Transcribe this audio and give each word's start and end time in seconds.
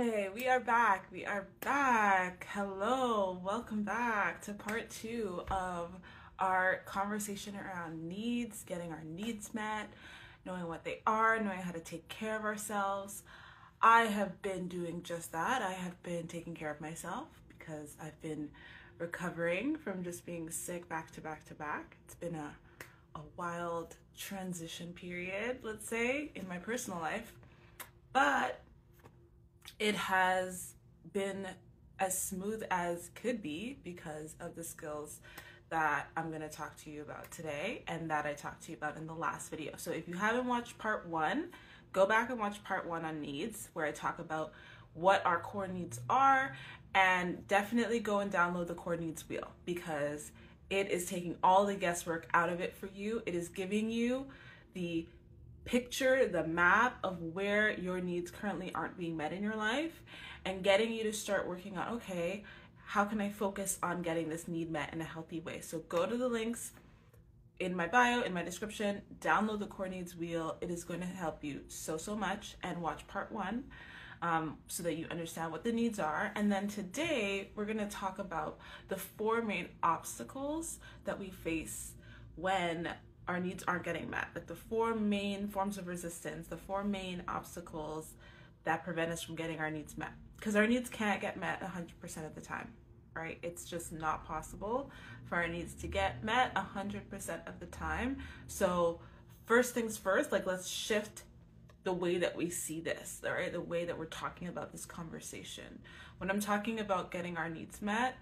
Hey, 0.00 0.28
we 0.32 0.46
are 0.46 0.60
back. 0.60 1.06
We 1.10 1.26
are 1.26 1.48
back. 1.60 2.46
Hello. 2.52 3.40
Welcome 3.42 3.82
back 3.82 4.40
to 4.42 4.52
part 4.52 4.90
two 4.90 5.42
of 5.50 5.90
our 6.38 6.82
conversation 6.84 7.56
around 7.56 8.06
needs, 8.06 8.62
getting 8.62 8.92
our 8.92 9.02
needs 9.02 9.52
met, 9.54 9.88
knowing 10.46 10.68
what 10.68 10.84
they 10.84 11.00
are, 11.04 11.40
knowing 11.40 11.58
how 11.58 11.72
to 11.72 11.80
take 11.80 12.06
care 12.06 12.36
of 12.36 12.44
ourselves. 12.44 13.24
I 13.82 14.02
have 14.02 14.40
been 14.40 14.68
doing 14.68 15.02
just 15.02 15.32
that. 15.32 15.62
I 15.62 15.72
have 15.72 16.00
been 16.04 16.28
taking 16.28 16.54
care 16.54 16.70
of 16.70 16.80
myself 16.80 17.26
because 17.58 17.96
I've 18.00 18.22
been 18.22 18.50
recovering 18.98 19.74
from 19.74 20.04
just 20.04 20.24
being 20.24 20.48
sick 20.48 20.88
back 20.88 21.10
to 21.14 21.20
back 21.20 21.44
to 21.46 21.54
back. 21.54 21.96
It's 22.04 22.14
been 22.14 22.36
a, 22.36 22.54
a 23.16 23.20
wild 23.36 23.96
transition 24.16 24.92
period, 24.92 25.58
let's 25.64 25.88
say, 25.88 26.30
in 26.36 26.46
my 26.46 26.58
personal 26.58 27.00
life. 27.00 27.32
But 28.12 28.62
it 29.78 29.94
has 29.94 30.74
been 31.12 31.46
as 31.98 32.20
smooth 32.20 32.62
as 32.70 33.10
could 33.14 33.42
be 33.42 33.78
because 33.82 34.34
of 34.40 34.54
the 34.54 34.64
skills 34.64 35.20
that 35.70 36.08
I'm 36.16 36.28
going 36.30 36.42
to 36.42 36.48
talk 36.48 36.76
to 36.84 36.90
you 36.90 37.02
about 37.02 37.30
today 37.30 37.82
and 37.88 38.10
that 38.10 38.24
I 38.24 38.32
talked 38.32 38.62
to 38.64 38.70
you 38.70 38.76
about 38.76 38.96
in 38.96 39.06
the 39.06 39.14
last 39.14 39.50
video. 39.50 39.72
So 39.76 39.90
if 39.90 40.08
you 40.08 40.14
haven't 40.14 40.46
watched 40.46 40.78
part 40.78 41.06
one, 41.06 41.48
go 41.92 42.06
back 42.06 42.30
and 42.30 42.38
watch 42.38 42.62
part 42.64 42.86
one 42.86 43.04
on 43.04 43.20
needs, 43.20 43.68
where 43.74 43.84
I 43.84 43.90
talk 43.90 44.18
about 44.18 44.52
what 44.94 45.24
our 45.26 45.40
core 45.40 45.68
needs 45.68 46.00
are, 46.08 46.56
and 46.94 47.46
definitely 47.48 48.00
go 48.00 48.20
and 48.20 48.32
download 48.32 48.66
the 48.66 48.74
core 48.74 48.96
needs 48.96 49.28
wheel 49.28 49.48
because 49.66 50.32
it 50.70 50.90
is 50.90 51.06
taking 51.06 51.36
all 51.42 51.66
the 51.66 51.74
guesswork 51.74 52.28
out 52.32 52.48
of 52.48 52.60
it 52.60 52.74
for 52.74 52.88
you. 52.94 53.22
It 53.26 53.34
is 53.34 53.48
giving 53.48 53.90
you 53.90 54.26
the 54.74 55.06
picture, 55.68 56.26
the 56.26 56.44
map 56.44 56.98
of 57.04 57.20
where 57.20 57.78
your 57.78 58.00
needs 58.00 58.30
currently 58.30 58.72
aren't 58.74 58.96
being 58.96 59.16
met 59.16 59.32
in 59.32 59.42
your 59.42 59.56
life, 59.56 60.02
and 60.44 60.64
getting 60.64 60.92
you 60.92 61.02
to 61.04 61.12
start 61.12 61.46
working 61.46 61.76
on 61.76 61.94
okay, 61.96 62.42
how 62.86 63.04
can 63.04 63.20
I 63.20 63.28
focus 63.28 63.78
on 63.82 64.00
getting 64.00 64.30
this 64.30 64.48
need 64.48 64.70
met 64.70 64.94
in 64.94 65.02
a 65.02 65.04
healthy 65.04 65.40
way? 65.40 65.60
So 65.60 65.80
go 65.80 66.06
to 66.06 66.16
the 66.16 66.28
links 66.28 66.72
in 67.60 67.76
my 67.76 67.86
bio, 67.86 68.22
in 68.22 68.32
my 68.32 68.42
description, 68.42 69.02
download 69.20 69.58
the 69.58 69.66
core 69.66 69.88
needs 69.88 70.16
wheel. 70.16 70.56
It 70.62 70.70
is 70.70 70.84
going 70.84 71.00
to 71.00 71.06
help 71.06 71.44
you 71.44 71.60
so, 71.68 71.98
so 71.98 72.16
much. 72.16 72.56
And 72.62 72.80
watch 72.80 73.06
part 73.06 73.30
one 73.30 73.64
um, 74.22 74.56
so 74.68 74.82
that 74.84 74.96
you 74.96 75.06
understand 75.10 75.52
what 75.52 75.64
the 75.64 75.72
needs 75.72 75.98
are. 75.98 76.32
And 76.34 76.50
then 76.50 76.68
today, 76.68 77.50
we're 77.54 77.66
going 77.66 77.78
to 77.78 77.86
talk 77.86 78.18
about 78.18 78.58
the 78.88 78.96
four 78.96 79.42
main 79.42 79.68
obstacles 79.82 80.78
that 81.04 81.18
we 81.18 81.30
face 81.30 81.92
when 82.36 82.88
our 83.28 83.38
needs 83.38 83.62
aren't 83.68 83.84
getting 83.84 84.10
met. 84.10 84.28
Like 84.34 84.46
the 84.46 84.56
four 84.56 84.94
main 84.94 85.48
forms 85.48 85.78
of 85.78 85.86
resistance, 85.86 86.48
the 86.48 86.56
four 86.56 86.82
main 86.82 87.22
obstacles 87.28 88.14
that 88.64 88.82
prevent 88.84 89.12
us 89.12 89.22
from 89.22 89.36
getting 89.36 89.60
our 89.60 89.70
needs 89.70 89.96
met 89.96 90.12
because 90.36 90.56
our 90.56 90.66
needs 90.66 90.88
can't 90.88 91.20
get 91.20 91.38
met 91.38 91.60
100% 91.60 92.26
of 92.26 92.34
the 92.34 92.40
time, 92.40 92.72
right? 93.14 93.38
It's 93.42 93.64
just 93.64 93.92
not 93.92 94.24
possible 94.24 94.90
for 95.24 95.36
our 95.36 95.48
needs 95.48 95.74
to 95.74 95.86
get 95.86 96.24
met 96.24 96.54
100% 96.54 97.48
of 97.48 97.60
the 97.60 97.66
time. 97.66 98.18
So, 98.46 99.00
first 99.44 99.74
things 99.74 99.96
first, 99.96 100.32
like 100.32 100.46
let's 100.46 100.68
shift 100.68 101.22
the 101.84 101.92
way 101.92 102.18
that 102.18 102.36
we 102.36 102.50
see 102.50 102.80
this, 102.80 103.20
right? 103.24 103.52
The 103.52 103.60
way 103.60 103.84
that 103.84 103.98
we're 103.98 104.06
talking 104.06 104.48
about 104.48 104.72
this 104.72 104.86
conversation. 104.86 105.80
When 106.18 106.30
I'm 106.30 106.40
talking 106.40 106.80
about 106.80 107.10
getting 107.10 107.36
our 107.36 107.48
needs 107.48 107.82
met, 107.82 108.16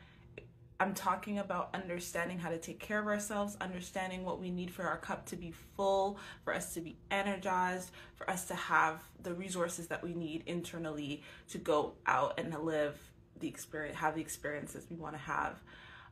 I'm 0.78 0.92
talking 0.92 1.38
about 1.38 1.70
understanding 1.74 2.38
how 2.38 2.50
to 2.50 2.58
take 2.58 2.78
care 2.80 2.98
of 2.98 3.06
ourselves, 3.06 3.56
understanding 3.60 4.24
what 4.24 4.40
we 4.40 4.50
need 4.50 4.70
for 4.70 4.82
our 4.82 4.98
cup 4.98 5.24
to 5.26 5.36
be 5.36 5.52
full, 5.76 6.18
for 6.44 6.54
us 6.54 6.74
to 6.74 6.80
be 6.80 6.96
energized, 7.10 7.90
for 8.14 8.28
us 8.28 8.46
to 8.48 8.54
have 8.54 9.02
the 9.22 9.32
resources 9.32 9.86
that 9.86 10.02
we 10.02 10.12
need 10.12 10.42
internally 10.46 11.22
to 11.48 11.58
go 11.58 11.94
out 12.06 12.38
and 12.38 12.54
live 12.62 12.98
the 13.40 13.48
experience, 13.48 13.96
have 13.96 14.14
the 14.14 14.20
experiences 14.20 14.86
we 14.90 14.96
want 14.96 15.14
to 15.14 15.20
have 15.20 15.62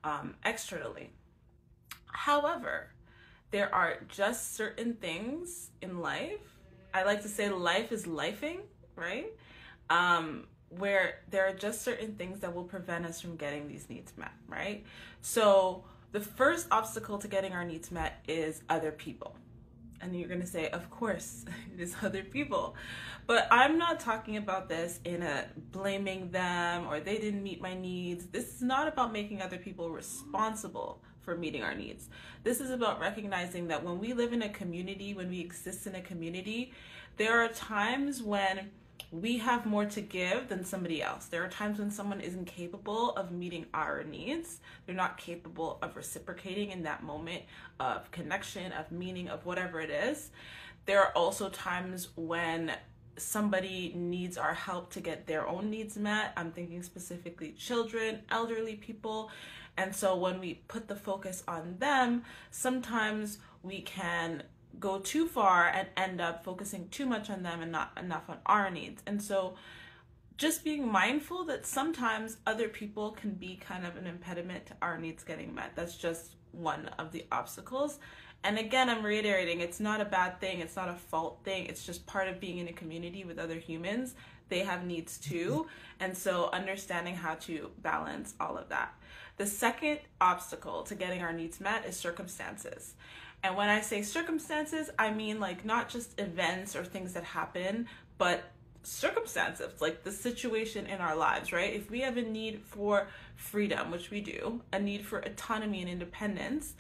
um, 0.03 0.35
externally. 0.45 1.11
However, 2.07 2.89
there 3.51 3.75
are 3.75 3.99
just 4.09 4.57
certain 4.57 4.95
things 4.95 5.71
in 5.83 6.01
life. 6.01 6.41
I 6.95 7.03
like 7.03 7.23
to 7.23 7.29
say 7.29 7.51
life 7.51 7.93
is 7.93 8.07
lifing, 8.07 8.61
right? 8.97 9.27
Um, 9.91 10.47
where 10.79 11.21
there 11.31 11.47
are 11.47 11.53
just 11.53 11.83
certain 11.83 12.15
things 12.15 12.41
that 12.41 12.55
will 12.55 12.65
prevent 12.65 13.05
us 13.05 13.21
from 13.21 13.37
getting 13.37 13.69
these 13.69 13.89
needs 13.89 14.13
met, 14.17 14.33
right? 14.49 14.85
So 15.21 15.85
the 16.13 16.21
first 16.21 16.69
obstacle 16.71 17.19
to 17.19 17.29
getting 17.29 17.53
our 17.53 17.65
needs 17.65 17.91
met 17.91 18.23
is 18.29 18.63
other 18.69 18.93
people. 18.93 19.37
And 20.01 20.19
you're 20.19 20.29
going 20.29 20.41
to 20.41 20.47
say, 20.47 20.69
of 20.69 20.91
course, 20.91 21.45
it 21.75 21.81
is 21.81 21.95
other 22.03 22.23
people. 22.23 22.77
But 23.27 23.49
I'm 23.51 23.79
not 23.79 24.01
talking 24.01 24.37
about 24.37 24.69
this 24.69 25.01
in 25.05 25.23
a 25.23 25.47
blaming 25.73 26.31
them 26.31 26.87
or 26.87 27.01
they 27.01 27.19
didn't 27.19 27.43
meet 27.43 27.61
my 27.61 27.75
needs. 27.75 28.27
This 28.27 28.57
is 28.57 28.63
not 28.63 28.87
about 28.87 29.13
making 29.13 29.41
other 29.41 29.57
people 29.57 29.91
responsible 29.91 31.01
for 31.21 31.37
meeting 31.37 31.63
our 31.63 31.75
needs. 31.75 32.09
This 32.43 32.61
is 32.61 32.71
about 32.71 33.01
recognizing 33.01 33.69
that 33.69 33.83
when 33.83 33.99
we 33.99 34.13
live 34.13 34.33
in 34.33 34.43
a 34.43 34.49
community, 34.51 35.15
when 35.15 35.31
we 35.31 35.41
exist 35.41 35.87
in 35.87 35.95
a 35.95 36.03
community, 36.03 36.73
there 37.17 37.43
are 37.43 37.49
times 37.49 38.23
when 38.23 38.71
we 39.11 39.39
have 39.39 39.67
more 39.67 39.85
to 39.87 40.01
give 40.01 40.49
than 40.49 40.65
somebody 40.65 41.03
else. 41.03 41.27
There 41.27 41.45
are 41.45 41.49
times 41.49 41.79
when 41.79 41.91
someone 41.91 42.21
isn't 42.21 42.47
capable 42.47 43.11
of 43.13 43.31
meeting 43.31 43.67
our 43.73 44.05
needs. 44.05 44.61
They're 44.87 44.95
not 44.95 45.19
capable 45.19 45.79
of 45.83 45.97
reciprocating 45.97 46.71
in 46.71 46.83
that 46.85 47.03
moment 47.03 47.43
of 47.81 48.11
connection, 48.11 48.73
of 48.73 48.91
meaning, 48.91 49.29
of 49.29 49.47
whatever 49.47 49.81
it 49.81 49.91
is. 49.91 50.31
There 50.87 51.01
are 51.01 51.13
also 51.13 51.49
times 51.49 52.09
when 52.17 52.73
somebody 53.17 53.93
needs 53.95 54.37
our 54.37 54.55
help 54.55 54.91
to 54.91 55.01
get 55.01 55.27
their 55.27 55.47
own 55.47 55.71
needs 55.71 55.97
met. 55.97 56.33
I'm 56.37 56.51
thinking 56.51 56.83
specifically 56.83 57.53
children, 57.53 58.21
elderly 58.31 58.75
people. 58.75 59.31
And 59.77 59.95
so 59.95 60.17
when 60.17 60.41
we 60.41 60.55
put 60.69 60.89
the 60.89 60.97
focus 60.97 61.43
on 61.49 61.77
them, 61.79 62.25
sometimes 62.51 63.39
we 63.63 63.81
can 63.81 64.43
go 64.81 64.99
too 64.99 65.27
far 65.27 65.69
and 65.69 65.89
end 65.97 66.21
up 66.21 66.45
focusing 66.45 66.89
too 66.89 67.07
much 67.07 67.31
on 67.31 67.43
them 67.43 67.63
and 67.63 67.73
not 67.73 67.93
enough 67.99 68.29
on 68.29 68.39
our 68.47 68.71
needs. 68.71 69.03
And 69.07 69.23
so 69.23 69.55
just 70.37 70.65
being 70.65 70.91
mindful 70.91 71.45
that 71.45 71.67
sometimes 71.67 72.39
other 72.47 72.69
people 72.69 73.13
can 73.13 73.35
be 73.35 73.57
kind 73.57 73.87
of 73.87 73.97
an 73.97 74.07
impediment 74.07 74.67
to 74.67 74.75
our 74.83 74.99
needs 74.99 75.23
getting 75.23 75.55
met. 75.55 75.73
That's 75.77 75.97
just 75.97 76.35
one 76.53 76.87
of 76.99 77.13
the 77.13 77.25
obstacles. 77.31 77.99
And 78.43 78.59
again, 78.59 78.91
I'm 78.91 79.05
reiterating 79.05 79.61
it's 79.61 79.81
not 79.81 80.01
a 80.01 80.05
bad 80.05 80.39
thing, 80.41 80.61
it's 80.61 80.77
not 80.77 80.89
a 80.89 80.95
fault 80.95 81.41
thing, 81.45 81.67
it's 81.67 81.87
just 81.87 82.07
part 82.07 82.29
of 82.29 82.41
being 82.41 82.59
in 82.59 82.69
a 82.69 82.73
community 82.73 83.25
with 83.25 83.39
other 83.39 83.59
humans. 83.59 84.15
They 84.51 84.61
have 84.61 84.85
needs 84.85 85.17
too. 85.19 85.67
And 86.01 86.17
so 86.17 86.51
understanding 86.53 87.15
how 87.15 87.37
to 87.37 87.71
balance 87.83 88.35
all 88.39 88.59
of 88.59 88.69
that. 88.69 88.93
The 89.37 89.47
second 89.47 90.01
obstacle 90.21 90.83
to 90.85 90.95
getting 90.95 91.23
our 91.23 91.33
needs 91.33 91.61
met 91.61 91.87
is 91.87 91.97
circumstances. 91.97 92.95
And 93.45 93.57
when 93.57 93.69
I 93.69 93.83
say 93.83 94.01
circumstances, 94.01 94.89
I 94.99 95.11
mean 95.11 95.39
like 95.39 95.67
not 95.67 95.91
just 95.91 96.19
events 96.19 96.75
or 96.75 96.83
things 96.83 97.13
that 97.13 97.25
happen, 97.25 97.87
but 98.17 98.43
circumstances, 98.83 99.83
like 99.83 100.03
the 100.03 100.13
situation 100.13 100.87
in 100.87 101.01
our 101.01 101.15
lives, 101.15 101.53
right? 101.53 101.75
If 101.75 101.91
we 101.91 102.01
have 102.01 102.17
a 102.17 102.23
need 102.23 102.63
for 102.65 103.07
freedom, 103.37 103.91
which 103.91 104.11
we 104.11 104.23
do, 104.23 104.63
a 104.73 104.79
need 104.79 105.05
for 105.05 105.19
autonomy 105.19 105.83
and 105.83 105.91
independence, 105.91 106.73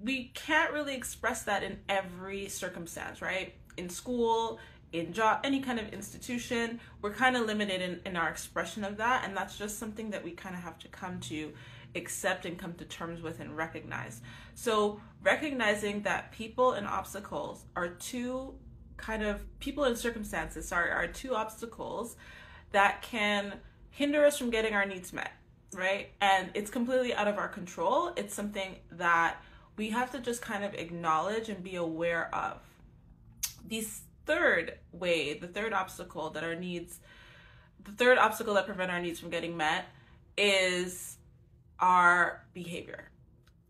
we 0.00 0.30
can't 0.34 0.72
really 0.72 0.94
express 0.94 1.42
that 1.42 1.64
in 1.64 1.80
every 1.88 2.48
circumstance, 2.48 3.20
right? 3.20 3.54
In 3.76 3.88
school, 3.88 4.60
in 4.92 5.12
job, 5.12 5.40
any 5.42 5.60
kind 5.60 5.80
of 5.80 5.88
institution, 5.92 6.78
we're 7.02 7.12
kind 7.12 7.36
of 7.36 7.46
limited 7.46 7.82
in, 7.82 8.00
in 8.06 8.16
our 8.16 8.28
expression 8.28 8.84
of 8.84 8.96
that. 8.98 9.24
And 9.24 9.36
that's 9.36 9.58
just 9.58 9.78
something 9.78 10.10
that 10.10 10.22
we 10.22 10.30
kind 10.30 10.54
of 10.54 10.62
have 10.62 10.78
to 10.80 10.88
come 10.88 11.18
to 11.20 11.52
accept 11.94 12.46
and 12.46 12.58
come 12.58 12.74
to 12.74 12.84
terms 12.84 13.22
with 13.22 13.40
and 13.40 13.56
recognize. 13.56 14.20
So, 14.54 15.00
recognizing 15.22 16.02
that 16.02 16.32
people 16.32 16.72
and 16.72 16.86
obstacles 16.86 17.64
are 17.76 17.88
two 17.88 18.54
kind 18.96 19.22
of 19.22 19.42
people 19.60 19.84
and 19.84 19.96
circumstances, 19.96 20.68
sorry, 20.68 20.90
are 20.90 21.06
two 21.06 21.34
obstacles 21.34 22.16
that 22.72 23.02
can 23.02 23.54
hinder 23.90 24.24
us 24.24 24.38
from 24.38 24.50
getting 24.50 24.74
our 24.74 24.86
needs 24.86 25.12
met, 25.12 25.32
right? 25.74 26.10
And 26.20 26.50
it's 26.54 26.70
completely 26.70 27.14
out 27.14 27.26
of 27.26 27.38
our 27.38 27.48
control. 27.48 28.12
It's 28.16 28.34
something 28.34 28.76
that 28.92 29.42
we 29.76 29.90
have 29.90 30.12
to 30.12 30.20
just 30.20 30.42
kind 30.42 30.64
of 30.64 30.74
acknowledge 30.74 31.48
and 31.48 31.62
be 31.64 31.76
aware 31.76 32.32
of. 32.34 32.60
The 33.66 33.86
third 34.26 34.78
way, 34.92 35.38
the 35.38 35.48
third 35.48 35.72
obstacle 35.72 36.30
that 36.30 36.44
our 36.44 36.54
needs, 36.54 37.00
the 37.82 37.92
third 37.92 38.18
obstacle 38.18 38.54
that 38.54 38.66
prevent 38.66 38.90
our 38.90 39.00
needs 39.00 39.18
from 39.18 39.30
getting 39.30 39.56
met 39.56 39.86
is 40.36 41.16
our 41.80 42.44
behavior, 42.54 43.10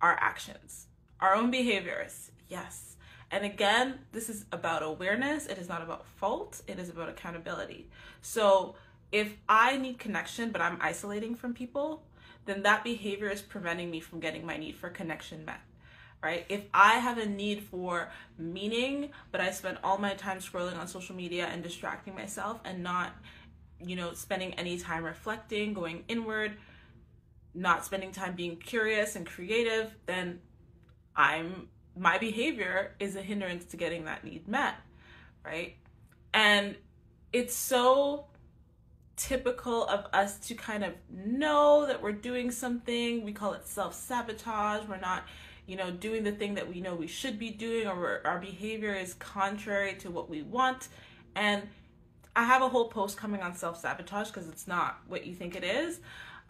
our 0.03 0.17
actions, 0.21 0.87
our 1.21 1.35
own 1.35 1.51
behaviors. 1.51 2.31
Yes. 2.49 2.97
And 3.31 3.45
again, 3.45 4.01
this 4.13 4.29
is 4.29 4.45
about 4.51 4.83
awareness. 4.83 5.47
It 5.47 5.59
is 5.59 5.69
not 5.69 5.83
about 5.83 6.07
fault. 6.07 6.63
It 6.67 6.79
is 6.79 6.89
about 6.89 7.09
accountability. 7.09 7.89
So 8.23 8.75
if 9.13 9.33
I 9.49 9.77
need 9.77 9.99
connection, 9.99 10.51
but 10.51 10.61
I'm 10.61 10.79
isolating 10.81 11.37
from 11.37 11.55
people, 11.55 12.03
then 12.47 12.63
that 12.65 12.83
behavior 12.83 13.29
is 13.29 13.41
preventing 13.41 13.91
me 13.91 14.01
from 14.01 14.19
getting 14.19 14.45
my 14.45 14.57
need 14.57 14.77
for 14.77 14.89
connection 14.89 15.45
met. 15.45 15.61
Right? 16.23 16.45
If 16.51 16.65
I 16.75 16.95
have 16.95 17.17
a 17.17 17.25
need 17.25 17.63
for 17.63 18.11
meaning, 18.37 19.11
but 19.33 19.41
I 19.41 19.53
spend 19.53 19.79
all 19.83 19.97
my 19.97 20.13
time 20.15 20.39
scrolling 20.39 20.77
on 20.77 20.87
social 20.87 21.17
media 21.17 21.47
and 21.47 21.63
distracting 21.63 22.15
myself 22.15 22.61
and 22.65 22.83
not 22.83 23.13
you 23.85 23.97
know, 23.97 24.13
spending 24.13 24.55
any 24.55 24.79
time 24.79 25.05
reflecting, 25.05 25.73
going 25.73 26.05
inward, 26.09 26.53
not 27.55 27.85
spending 27.85 28.13
time 28.13 28.35
being 28.35 28.57
curious 28.57 29.17
and 29.17 29.27
creative, 29.27 29.95
then 30.07 30.41
I'm 31.17 31.69
my 31.97 32.19
behavior 32.19 32.95
is 33.01 33.17
a 33.17 33.23
hindrance 33.23 33.65
to 33.67 33.77
getting 33.77 34.05
that 34.05 34.25
need 34.25 34.47
met, 34.49 34.77
right? 35.45 35.77
And 36.33 36.77
it's 37.33 37.55
so 37.55 38.27
typical 39.17 39.85
of 39.85 40.07
us 40.13 40.39
to 40.39 40.55
kind 40.55 40.83
of 40.83 40.95
know 41.11 41.87
that 41.87 42.03
we're 42.03 42.13
doing 42.13 42.51
something. 42.51 43.25
We 43.25 43.33
call 43.33 43.53
it 43.53 43.67
self 43.67 43.95
sabotage. 43.95 44.87
We're 44.89 45.01
not, 45.01 45.25
you 45.67 45.77
know, 45.77 45.91
doing 45.91 46.25
the 46.25 46.33
thing 46.33 46.55
that 46.55 46.69
we 46.69 46.81
know 46.81 46.95
we 46.95 47.07
should 47.07 47.39
be 47.39 47.51
doing, 47.51 47.87
or 47.87 48.23
our 48.25 48.39
behavior 48.39 48.95
is 48.95 49.15
contrary 49.15 49.95
to 49.97 50.11
what 50.11 50.31
we 50.31 50.43
want. 50.43 50.89
And 51.35 51.65
I 52.35 52.45
have 52.45 52.63
a 52.63 52.69
whole 52.69 52.89
post 52.89 53.17
coming 53.17 53.43
on 53.43 53.55
self 53.55 53.79
sabotage 53.81 54.29
because 54.29 54.49
it's 54.49 54.67
not 54.67 55.01
what 55.07 55.27
you 55.27 55.35
think 55.35 55.57
it 55.57 55.65
is. 55.65 56.01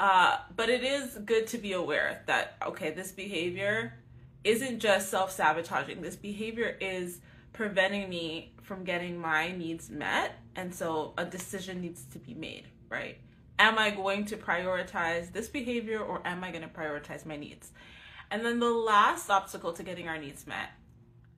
Uh, 0.01 0.39
but 0.57 0.71
it 0.71 0.83
is 0.83 1.19
good 1.27 1.47
to 1.47 1.59
be 1.59 1.75
aware 1.75 2.23
that, 2.25 2.57
okay, 2.67 2.91
this 2.91 3.13
behavior 3.13 3.93
isn't 4.45 4.81
just 4.81 5.11
self 5.11 5.31
sabotaging. 5.31 6.01
This 6.01 6.17
behavior 6.17 6.75
is 6.81 7.21
preventing 7.53 8.09
me 8.09 8.55
from 8.63 8.83
getting 8.83 9.19
my 9.19 9.53
needs 9.53 9.91
met. 9.91 10.37
And 10.57 10.75
so 10.75 11.13
a 11.19 11.27
decision 11.27 11.83
needs 11.83 12.05
to 12.13 12.19
be 12.19 12.33
made, 12.33 12.67
right? 12.89 13.19
Am 13.59 13.79
I 13.79 13.91
going 13.91 14.25
to 14.27 14.39
prioritize 14.39 15.35
this 15.35 15.49
behavior 15.49 16.01
or 16.01 16.27
am 16.27 16.43
I 16.43 16.51
going 16.51 16.63
to 16.63 16.69
prioritize 16.69 17.27
my 17.27 17.37
needs? 17.37 17.71
And 18.31 18.43
then 18.43 18.59
the 18.59 18.71
last 18.71 19.29
obstacle 19.29 19.75
to 19.75 19.83
getting 19.83 20.09
our 20.09 20.17
needs 20.17 20.47
met 20.47 20.71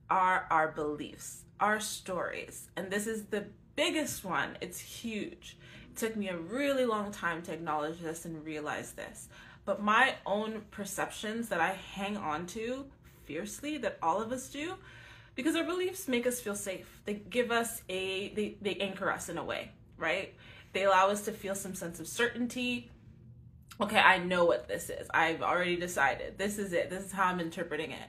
are 0.08 0.46
our 0.52 0.68
beliefs, 0.68 1.42
our 1.58 1.80
stories. 1.80 2.68
And 2.76 2.92
this 2.92 3.08
is 3.08 3.24
the 3.24 3.46
biggest 3.74 4.24
one. 4.24 4.56
It's 4.60 4.78
huge. 4.78 5.56
It 5.92 5.98
took 5.98 6.16
me 6.16 6.30
a 6.30 6.36
really 6.38 6.86
long 6.86 7.12
time 7.12 7.42
to 7.42 7.52
acknowledge 7.52 7.98
this 7.98 8.24
and 8.24 8.42
realize 8.46 8.92
this. 8.92 9.28
But 9.66 9.82
my 9.82 10.14
own 10.24 10.62
perceptions 10.70 11.50
that 11.50 11.60
I 11.60 11.72
hang 11.72 12.16
on 12.16 12.46
to 12.46 12.86
fiercely, 13.24 13.76
that 13.76 13.98
all 14.02 14.22
of 14.22 14.32
us 14.32 14.48
do, 14.48 14.76
because 15.34 15.54
our 15.54 15.64
beliefs 15.64 16.08
make 16.08 16.26
us 16.26 16.40
feel 16.40 16.54
safe. 16.54 17.02
They 17.04 17.14
give 17.14 17.50
us 17.50 17.82
a, 17.90 18.32
they, 18.32 18.56
they 18.62 18.76
anchor 18.76 19.12
us 19.12 19.28
in 19.28 19.36
a 19.36 19.44
way, 19.44 19.70
right? 19.98 20.34
They 20.72 20.84
allow 20.84 21.10
us 21.10 21.26
to 21.26 21.32
feel 21.32 21.54
some 21.54 21.74
sense 21.74 22.00
of 22.00 22.08
certainty. 22.08 22.90
Okay, 23.78 23.98
I 23.98 24.16
know 24.16 24.46
what 24.46 24.68
this 24.68 24.88
is. 24.88 25.08
I've 25.12 25.42
already 25.42 25.76
decided. 25.76 26.38
This 26.38 26.56
is 26.56 26.72
it. 26.72 26.88
This 26.88 27.04
is 27.04 27.12
how 27.12 27.26
I'm 27.26 27.38
interpreting 27.38 27.90
it. 27.90 28.08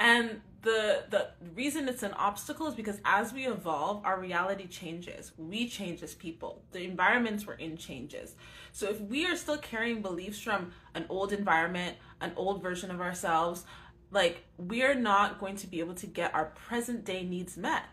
And 0.00 0.40
the 0.62 1.04
the 1.08 1.28
reason 1.54 1.88
it's 1.88 2.02
an 2.02 2.12
obstacle 2.14 2.66
is 2.66 2.74
because 2.74 2.98
as 3.04 3.32
we 3.32 3.46
evolve, 3.46 4.04
our 4.04 4.18
reality 4.18 4.66
changes. 4.66 5.32
We 5.38 5.68
change 5.68 6.02
as 6.02 6.14
people. 6.14 6.62
The 6.72 6.82
environments 6.82 7.46
we're 7.46 7.54
in 7.54 7.76
changes. 7.76 8.34
So 8.72 8.88
if 8.88 9.00
we 9.00 9.26
are 9.26 9.36
still 9.36 9.58
carrying 9.58 10.02
beliefs 10.02 10.40
from 10.40 10.72
an 10.94 11.04
old 11.08 11.32
environment, 11.32 11.96
an 12.20 12.32
old 12.36 12.62
version 12.62 12.90
of 12.90 13.00
ourselves, 13.00 13.64
like 14.10 14.44
we're 14.56 14.94
not 14.94 15.38
going 15.38 15.56
to 15.56 15.66
be 15.66 15.80
able 15.80 15.94
to 15.94 16.06
get 16.06 16.34
our 16.34 16.46
present 16.46 17.04
day 17.04 17.22
needs 17.22 17.56
met 17.56 17.84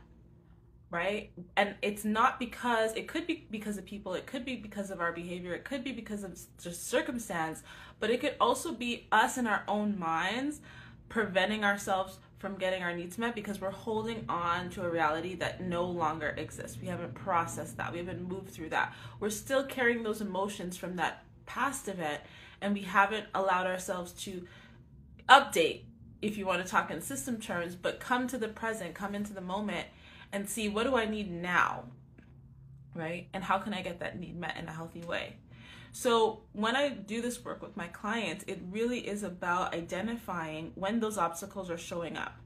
right 0.89 1.31
and 1.57 1.75
it's 1.81 2.05
not 2.05 2.39
because 2.39 2.93
it 2.93 3.09
could 3.09 3.27
be 3.27 3.45
because 3.51 3.77
of 3.77 3.85
people 3.85 4.13
it 4.13 4.25
could 4.25 4.45
be 4.45 4.55
because 4.55 4.89
of 4.89 5.01
our 5.01 5.11
behavior 5.11 5.53
it 5.53 5.65
could 5.65 5.83
be 5.83 5.91
because 5.91 6.23
of 6.23 6.39
just 6.61 6.87
circumstance 6.87 7.61
but 7.99 8.09
it 8.09 8.21
could 8.21 8.35
also 8.39 8.71
be 8.71 9.05
us 9.11 9.37
in 9.37 9.45
our 9.45 9.63
own 9.67 9.99
minds 9.99 10.61
preventing 11.09 11.63
ourselves 11.63 12.17
from 12.39 12.55
getting 12.55 12.83
our 12.83 12.95
needs 12.95 13.17
met 13.17 13.33
because 13.33 13.59
we're 13.59 13.71
holding 13.71 14.23
on 14.29 14.69
to 14.69 14.83
a 14.83 14.89
reality 14.89 15.35
that 15.35 15.61
no 15.61 15.85
longer 15.85 16.35
exists 16.37 16.77
we 16.79 16.87
haven't 16.87 17.13
processed 17.13 17.77
that 17.77 17.91
we 17.91 17.97
haven't 17.97 18.27
moved 18.27 18.49
through 18.49 18.69
that 18.69 18.93
we're 19.19 19.29
still 19.29 19.63
carrying 19.63 20.03
those 20.03 20.21
emotions 20.21 20.77
from 20.77 20.95
that 20.95 21.23
past 21.45 21.87
event 21.87 22.21
and 22.61 22.73
we 22.73 22.81
haven't 22.81 23.25
allowed 23.33 23.67
ourselves 23.67 24.11
to 24.11 24.45
update 25.29 25.81
if 26.21 26.37
you 26.37 26.45
want 26.45 26.63
to 26.63 26.69
talk 26.69 26.89
in 26.89 27.01
system 27.01 27.39
terms, 27.39 27.75
but 27.75 27.99
come 27.99 28.27
to 28.27 28.37
the 28.37 28.47
present, 28.47 28.95
come 28.95 29.13
into 29.13 29.33
the 29.33 29.41
moment 29.41 29.87
and 30.31 30.49
see 30.49 30.67
what 30.69 30.83
do 30.83 30.95
I 30.95 31.05
need 31.05 31.31
now? 31.31 31.85
Right? 32.95 33.27
And 33.33 33.43
how 33.43 33.59
can 33.59 33.73
I 33.73 33.81
get 33.81 33.99
that 33.99 34.19
need 34.19 34.37
met 34.37 34.57
in 34.57 34.67
a 34.67 34.71
healthy 34.71 35.01
way? 35.01 35.35
So, 35.91 36.41
when 36.53 36.75
I 36.75 36.89
do 36.89 37.21
this 37.21 37.43
work 37.43 37.61
with 37.61 37.75
my 37.75 37.87
clients, 37.87 38.43
it 38.47 38.59
really 38.71 38.99
is 38.99 39.23
about 39.23 39.73
identifying 39.73 40.71
when 40.75 40.99
those 40.99 41.17
obstacles 41.17 41.69
are 41.69 41.77
showing 41.77 42.17
up. 42.17 42.39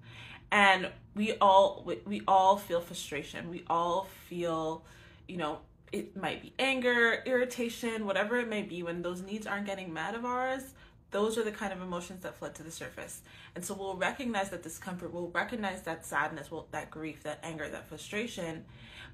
And 0.52 0.90
we 1.16 1.34
all 1.40 1.90
we 2.06 2.22
all 2.28 2.58
feel 2.58 2.82
frustration. 2.82 3.50
We 3.50 3.64
all 3.70 4.08
feel, 4.28 4.84
you 5.28 5.38
know, 5.38 5.60
it 5.92 6.16
might 6.16 6.42
be 6.42 6.54
anger, 6.60 7.22
irritation, 7.26 8.06
whatever 8.06 8.38
it 8.38 8.48
may 8.48 8.62
be 8.62 8.84
when 8.84 9.02
those 9.02 9.22
needs 9.22 9.48
aren't 9.48 9.66
getting 9.66 9.94
met 9.94 10.16
of 10.16 10.26
ours 10.26 10.74
those 11.12 11.38
are 11.38 11.44
the 11.44 11.52
kind 11.52 11.72
of 11.74 11.82
emotions 11.82 12.24
that 12.24 12.38
flood 12.38 12.56
to 12.56 12.64
the 12.64 12.72
surface. 12.72 13.22
And 13.56 13.64
so 13.64 13.74
we'll 13.74 13.96
recognize 13.96 14.50
that 14.50 14.64
discomfort, 14.64 15.14
we'll 15.14 15.28
recognize 15.28 15.82
that 15.84 16.06
sadness, 16.06 16.50
well, 16.50 16.68
that 16.72 16.90
grief, 16.90 17.24
that 17.24 17.40
anger, 17.44 17.68
that 17.70 17.88
frustration. 17.88 18.66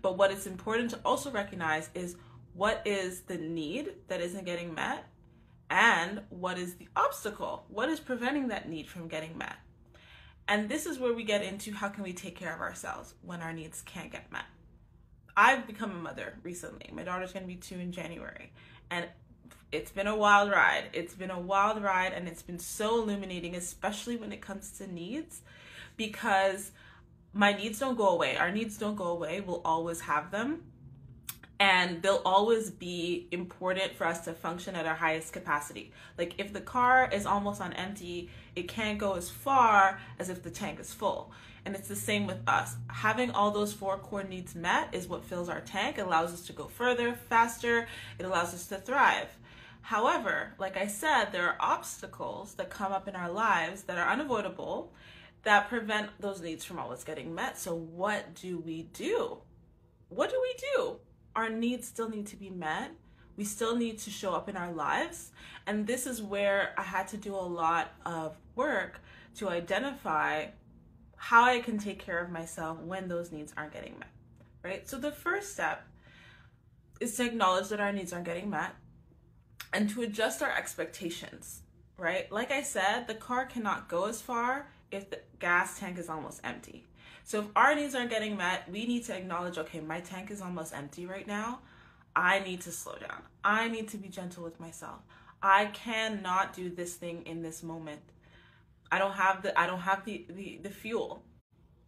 But 0.02 0.18
what 0.18 0.32
is 0.32 0.46
important 0.46 0.92
to 0.92 1.00
also 1.04 1.32
recognize 1.32 1.90
is 1.96 2.16
what 2.58 2.82
is 2.86 3.22
the 3.22 3.38
need 3.38 3.94
that 4.08 4.20
isn't 4.20 4.46
getting 4.46 4.74
met 4.74 5.06
and 5.70 6.22
what 6.30 6.58
is 6.58 6.74
the 6.76 6.88
obstacle? 6.96 7.66
What 7.70 7.88
is 7.88 8.00
preventing 8.00 8.48
that 8.48 8.68
need 8.68 8.88
from 8.88 9.08
getting 9.08 9.38
met? 9.38 9.58
And 10.48 10.68
this 10.68 10.88
is 10.88 10.98
where 10.98 11.14
we 11.14 11.24
get 11.24 11.44
into 11.44 11.72
how 11.72 11.90
can 11.90 12.04
we 12.04 12.14
take 12.14 12.36
care 12.36 12.56
of 12.56 12.62
ourselves 12.62 13.14
when 13.22 13.42
our 13.42 13.54
needs 13.54 13.84
can't 13.84 14.12
get 14.12 14.32
met. 14.32 14.46
I've 15.36 15.68
become 15.68 15.92
a 15.92 16.00
mother 16.00 16.40
recently. 16.42 16.90
My 16.92 17.04
daughter's 17.04 17.32
going 17.32 17.44
to 17.44 17.48
be 17.48 17.58
2 17.58 17.76
in 17.76 17.92
January. 17.92 18.52
And 18.90 19.06
it's 19.72 19.92
been 19.92 20.08
a 20.08 20.16
wild 20.16 20.50
ride. 20.50 20.86
It's 20.94 21.14
been 21.14 21.30
a 21.30 21.40
wild 21.40 21.84
ride 21.84 22.14
and 22.14 22.28
it's 22.28 22.42
been 22.42 22.58
so 22.58 23.04
illuminating, 23.04 23.56
especially 23.56 24.18
when 24.18 24.32
it 24.32 24.42
comes 24.42 24.72
to 24.80 24.92
needs, 24.92 25.42
because 25.96 26.72
my 27.34 27.54
needs 27.54 27.78
don't 27.78 27.98
go 27.98 28.10
away. 28.10 28.36
Our 28.36 28.52
needs 28.52 28.80
don't 28.80 28.96
go 28.96 29.10
away. 29.10 29.42
We'll 29.42 29.62
always 29.64 30.02
have 30.02 30.32
them. 30.32 30.64
And 31.60 32.02
they'll 32.04 32.22
always 32.24 32.70
be 32.70 33.28
important 33.32 33.96
for 33.96 34.06
us 34.06 34.22
to 34.26 34.34
function 34.34 34.76
at 34.76 34.86
our 34.86 34.96
highest 34.96 35.34
capacity. 35.34 35.92
Like 36.18 36.36
if 36.38 36.54
the 36.54 36.62
car 36.62 37.10
is 37.12 37.26
almost 37.26 37.62
on 37.62 37.74
empty, 37.74 38.30
it 38.56 38.68
can't 38.68 39.00
go 39.00 39.14
as 39.14 39.30
far 39.30 40.00
as 40.20 40.30
if 40.30 40.44
the 40.44 40.52
tank 40.52 40.80
is 40.80 40.94
full. 40.94 41.32
And 41.66 41.76
it's 41.76 41.88
the 41.88 41.96
same 41.96 42.28
with 42.28 42.48
us. 42.48 42.76
Having 42.90 43.32
all 43.32 43.52
those 43.52 43.74
four 43.74 43.98
core 43.98 44.24
needs 44.24 44.56
met 44.56 44.90
is 44.94 45.08
what 45.08 45.26
fills 45.26 45.50
our 45.50 45.62
tank, 45.62 45.98
it 45.98 46.06
allows 46.06 46.32
us 46.32 46.46
to 46.48 46.54
go 46.54 46.68
further, 46.68 47.14
faster, 47.14 47.88
it 48.20 48.26
allows 48.26 48.54
us 48.54 48.68
to 48.68 48.78
thrive. 48.78 49.28
However, 49.82 50.54
like 50.60 50.78
I 50.78 50.88
said, 50.88 51.32
there 51.32 51.48
are 51.48 51.58
obstacles 51.60 52.54
that 52.56 52.70
come 52.70 52.92
up 52.92 53.08
in 53.08 53.16
our 53.16 53.32
lives 53.32 53.84
that 53.84 53.98
are 53.98 54.12
unavoidable 54.12 54.94
that 55.44 55.70
prevent 55.70 56.10
those 56.20 56.42
needs 56.42 56.66
from 56.66 56.78
always 56.78 57.06
getting 57.06 57.34
met. 57.34 57.58
So, 57.58 57.74
what 57.74 58.36
do 58.36 58.60
we 58.60 58.84
do? 58.84 59.38
What 60.10 60.30
do 60.30 60.40
we 60.42 60.56
do? 60.76 60.98
Our 61.38 61.50
needs 61.50 61.88
still 61.88 62.10
need 62.10 62.26
to 62.28 62.36
be 62.36 62.50
met. 62.50 62.92
We 63.38 63.44
still 63.44 63.76
need 63.76 64.00
to 64.00 64.10
show 64.10 64.34
up 64.34 64.50
in 64.50 64.58
our 64.58 64.72
lives. 64.72 65.32
And 65.68 65.86
this 65.86 66.08
is 66.08 66.20
where 66.20 66.74
I 66.76 66.82
had 66.82 67.08
to 67.10 67.18
do 67.18 67.36
a 67.36 67.38
lot 67.38 67.92
of 68.08 68.36
work 68.56 69.00
to 69.36 69.48
identify 69.48 70.48
how 71.16 71.44
I 71.44 71.60
can 71.60 71.78
take 71.78 72.00
care 72.00 72.18
of 72.18 72.32
myself 72.32 72.80
when 72.80 73.08
those 73.08 73.32
needs 73.32 73.54
aren't 73.56 73.72
getting 73.72 74.00
met. 74.00 74.10
Right? 74.64 74.90
So, 74.90 74.98
the 74.98 75.12
first 75.12 75.54
step 75.54 75.86
is 77.00 77.16
to 77.18 77.26
acknowledge 77.26 77.70
that 77.70 77.80
our 77.80 77.94
needs 77.94 78.12
aren't 78.12 78.26
getting 78.26 78.50
met 78.50 78.72
and 79.72 79.92
to 79.92 80.02
adjust 80.02 80.42
our 80.42 80.52
expectations, 80.52 81.62
right? 81.98 82.32
Like 82.32 82.52
I 82.52 82.64
said, 82.64 83.06
the 83.08 83.14
car 83.14 83.46
cannot 83.46 83.88
go 83.88 84.06
as 84.06 84.22
far 84.22 84.70
if 84.90 85.12
the 85.12 85.20
gas 85.40 85.80
tank 85.80 86.00
is 86.00 86.10
almost 86.10 86.42
empty. 86.44 86.86
So 87.28 87.40
if 87.42 87.48
our 87.58 87.76
needs 87.76 87.94
aren't 87.94 88.10
getting 88.10 88.38
met, 88.38 88.72
we 88.72 88.86
need 88.88 89.04
to 89.08 89.14
acknowledge 89.14 89.58
okay, 89.58 89.82
my 89.82 90.00
tank 90.00 90.32
is 90.32 90.42
almost 90.42 90.74
empty 90.74 91.06
right 91.06 91.28
now. 91.28 91.60
I 92.16 92.40
need 92.40 92.62
to 92.62 92.72
slow 92.72 92.96
down. 92.96 93.22
I 93.44 93.68
need 93.68 93.90
to 93.90 93.98
be 93.98 94.08
gentle 94.08 94.46
with 94.46 94.62
myself. 94.62 95.02
I 95.42 95.66
cannot 95.66 96.54
do 96.54 96.70
this 96.70 96.94
thing 96.94 97.24
in 97.26 97.42
this 97.42 97.64
moment. 97.64 98.00
I 98.90 98.98
don't 98.98 99.12
have 99.12 99.42
the 99.42 99.60
I 99.60 99.68
don't 99.68 99.82
have 99.82 100.06
the 100.06 100.26
the, 100.30 100.62
the 100.64 100.70
fuel 100.70 101.26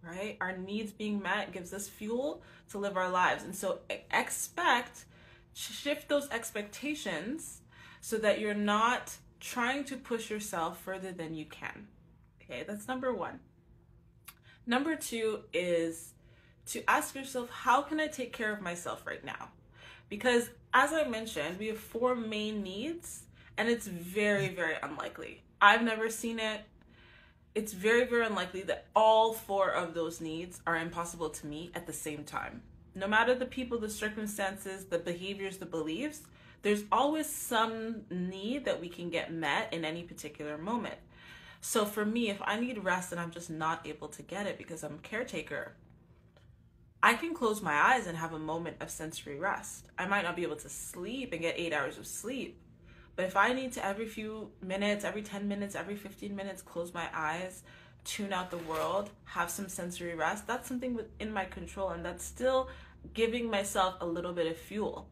right? 0.01 0.38
Our 0.41 0.58
needs 0.58 0.91
being 0.91 1.22
met 1.22 1.53
gives 1.53 1.74
us 1.74 1.88
fuel 1.88 2.41
to 2.72 2.77
live 2.77 2.98
our 2.98 3.10
lives. 3.10 3.43
And 3.43 3.55
so 3.55 3.79
expect 4.12 5.05
shift 5.53 6.10
those 6.10 6.29
expectations 6.31 7.62
so 8.01 8.17
that 8.17 8.39
you're 8.39 8.53
not 8.53 9.15
trying 9.39 9.86
to 9.86 9.96
push 9.96 10.29
yourself 10.29 10.81
further 10.81 11.13
than 11.13 11.34
you 11.34 11.46
can. 11.46 11.88
Okay, 12.41 12.63
that's 12.67 12.88
number 12.89 13.13
one. 13.13 13.39
Number 14.70 14.96
two 14.96 15.42
is 15.52 16.14
to 16.68 16.90
ask 16.90 17.16
yourself, 17.16 17.50
how 17.50 17.82
can 17.82 18.00
I 18.00 18.08
take 18.08 18.32
care 18.32 18.54
of 18.54 18.62
myself 18.62 19.06
right 19.06 19.24
now? 19.26 19.50
Because 20.08 20.50
as 20.74 20.94
I 20.94 21.06
mentioned, 21.06 21.60
we 21.60 21.68
have 21.68 21.80
four 21.80 22.16
main 22.16 22.64
needs, 22.64 23.24
and 23.58 23.68
it's 23.68 23.88
very, 23.88 24.50
very 24.50 24.76
unlikely. 24.82 25.42
I've 25.60 25.82
never 25.82 26.10
seen 26.10 26.40
it. 26.40 26.62
It's 27.56 27.74
very, 27.74 28.06
very 28.06 28.28
unlikely 28.28 28.62
that 28.64 28.86
all 28.96 29.34
four 29.34 29.72
of 29.72 29.94
those 29.94 30.22
needs 30.22 30.62
are 30.66 30.78
impossible 30.78 31.32
to 31.32 31.48
meet 31.48 31.72
at 31.76 31.88
the 31.88 31.94
same 31.94 32.24
time 32.24 32.62
no 32.96 33.08
matter 33.08 33.34
the 33.36 33.46
people, 33.46 33.80
the 33.80 33.90
circumstances, 33.90 34.86
the 34.86 35.00
behaviors, 35.00 35.58
the 35.58 35.66
beliefs, 35.66 36.22
there's 36.62 36.84
always 36.92 37.28
some 37.28 38.02
need 38.10 38.66
that 38.66 38.82
we 38.82 38.90
can 38.90 39.10
get 39.10 39.32
met 39.32 39.74
in 39.74 39.86
any 39.86 40.04
particular 40.04 40.58
moment. 40.58 40.96
So 41.62 41.86
for 41.86 42.06
me, 42.06 42.30
if 42.30 42.42
I 42.42 42.60
need 42.60 42.84
rest 42.84 43.12
and 43.12 43.20
I'm 43.20 43.32
just 43.32 43.50
not 43.50 43.86
able 43.86 44.08
to 44.10 44.22
get 44.22 44.48
it 44.48 44.58
because 44.58 44.84
I'm 44.84 44.96
a 44.96 45.08
caretaker, 45.08 45.74
I 47.01 47.13
can 47.13 47.34
close 47.34 47.62
my 47.62 47.74
eyes 47.74 48.08
and 48.08 48.18
have 48.18 48.34
a 48.34 48.39
moment 48.39 48.78
of 48.82 48.89
sensory 48.89 49.38
rest. 49.38 49.88
I 49.98 50.06
might 50.06 50.24
not 50.24 50.36
be 50.36 50.44
able 50.44 50.58
to 50.58 50.70
sleep 50.70 51.32
and 51.34 51.42
get 51.42 51.56
eight 51.58 51.74
hours 51.74 51.98
of 51.98 52.08
sleep, 52.08 52.60
but 53.16 53.25
if 53.25 53.36
I 53.36 53.54
need 53.54 53.74
to 53.74 53.86
every 53.86 54.08
few 54.08 54.51
minutes, 54.62 55.04
every 55.04 55.22
10 55.22 55.48
minutes, 55.48 55.75
every 55.75 55.96
15 55.96 56.36
minutes, 56.36 56.62
close 56.62 56.94
my 56.94 57.08
eyes, 57.13 57.63
tune 58.04 58.34
out 58.34 58.51
the 58.51 58.58
world, 58.60 59.10
have 59.25 59.50
some 59.50 59.70
sensory 59.70 60.16
rest, 60.16 60.48
that's 60.48 60.68
something 60.68 60.94
within 60.94 61.32
my 61.32 61.46
control 61.46 61.89
and 61.89 62.04
that's 62.04 62.24
still 62.24 62.70
giving 63.13 63.50
myself 63.50 63.96
a 64.01 64.06
little 64.06 64.34
bit 64.34 64.48
of 64.48 64.58
fuel. 64.58 65.10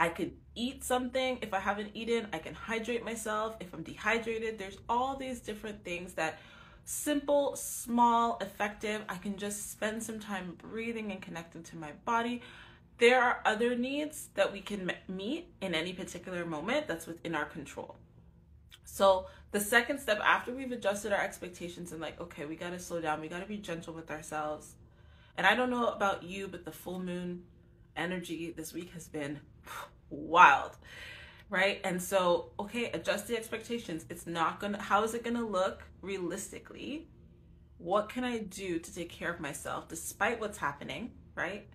I 0.00 0.08
could 0.08 0.32
eat 0.54 0.82
something. 0.82 1.38
If 1.42 1.52
I 1.52 1.60
haven't 1.60 1.90
eaten, 1.92 2.26
I 2.32 2.38
can 2.38 2.54
hydrate 2.54 3.04
myself. 3.04 3.56
If 3.60 3.74
I'm 3.74 3.82
dehydrated, 3.82 4.58
there's 4.58 4.78
all 4.88 5.14
these 5.14 5.40
different 5.40 5.84
things 5.84 6.14
that 6.14 6.38
simple, 6.86 7.54
small, 7.54 8.38
effective. 8.40 9.02
I 9.10 9.16
can 9.16 9.36
just 9.36 9.70
spend 9.70 10.02
some 10.02 10.18
time 10.18 10.56
breathing 10.56 11.12
and 11.12 11.20
connecting 11.20 11.62
to 11.64 11.76
my 11.76 11.92
body. 12.06 12.40
There 12.96 13.22
are 13.22 13.42
other 13.44 13.76
needs 13.76 14.30
that 14.36 14.50
we 14.50 14.62
can 14.62 14.90
meet 15.06 15.52
in 15.60 15.74
any 15.74 15.92
particular 15.92 16.46
moment 16.46 16.88
that's 16.88 17.06
within 17.06 17.34
our 17.34 17.44
control. 17.44 17.96
So, 18.86 19.26
the 19.52 19.60
second 19.60 19.98
step 19.98 20.18
after 20.24 20.54
we've 20.54 20.72
adjusted 20.72 21.12
our 21.12 21.20
expectations 21.20 21.92
and, 21.92 22.00
like, 22.00 22.18
okay, 22.18 22.46
we 22.46 22.56
got 22.56 22.70
to 22.70 22.78
slow 22.78 23.02
down, 23.02 23.20
we 23.20 23.28
got 23.28 23.40
to 23.40 23.46
be 23.46 23.58
gentle 23.58 23.92
with 23.92 24.10
ourselves. 24.10 24.76
And 25.36 25.46
I 25.46 25.54
don't 25.54 25.68
know 25.68 25.88
about 25.88 26.22
you, 26.22 26.48
but 26.48 26.64
the 26.64 26.72
full 26.72 27.00
moon 27.00 27.42
energy 27.96 28.54
this 28.56 28.72
week 28.72 28.92
has 28.92 29.06
been 29.06 29.40
wild 30.10 30.76
right? 31.50 31.80
And 31.84 32.00
so 32.00 32.52
okay 32.58 32.90
adjust 32.92 33.26
the 33.26 33.36
expectations. 33.36 34.06
It's 34.08 34.26
not 34.26 34.60
gonna 34.60 34.80
how 34.80 35.02
is 35.02 35.14
it 35.14 35.24
gonna 35.24 35.44
look 35.44 35.82
realistically? 36.00 37.08
What 37.78 38.08
can 38.08 38.24
i 38.24 38.38
do 38.38 38.78
to 38.78 38.94
take 38.94 39.10
care 39.10 39.32
of 39.32 39.40
myself 39.40 39.88
despite 39.88 40.40
what's 40.40 40.58
happening 40.58 41.10
right? 41.34 41.66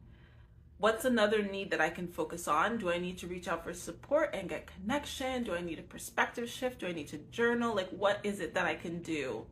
What's 0.77 1.05
another 1.05 1.41
need 1.41 1.71
that 1.71 1.81
i 1.81 1.89
can 1.89 2.07
focus 2.07 2.47
on? 2.47 2.77
Do 2.77 2.89
i 2.89 2.97
need 2.97 3.17
to 3.19 3.27
reach 3.27 3.47
out 3.47 3.63
for 3.63 3.73
support 3.73 4.33
and 4.33 4.49
get 4.49 4.67
connection? 4.67 5.43
Do 5.43 5.53
i 5.53 5.61
need 5.61 5.79
a 5.79 5.83
perspective 5.83 6.49
shift? 6.49 6.79
Do 6.79 6.87
i 6.87 6.91
need 6.93 7.09
to 7.09 7.17
journal? 7.17 7.75
Like 7.75 7.89
what 7.89 8.19
is 8.23 8.39
it 8.39 8.53
that 8.55 8.65
i 8.65 8.75
can 8.75 9.01
do? 9.01 9.45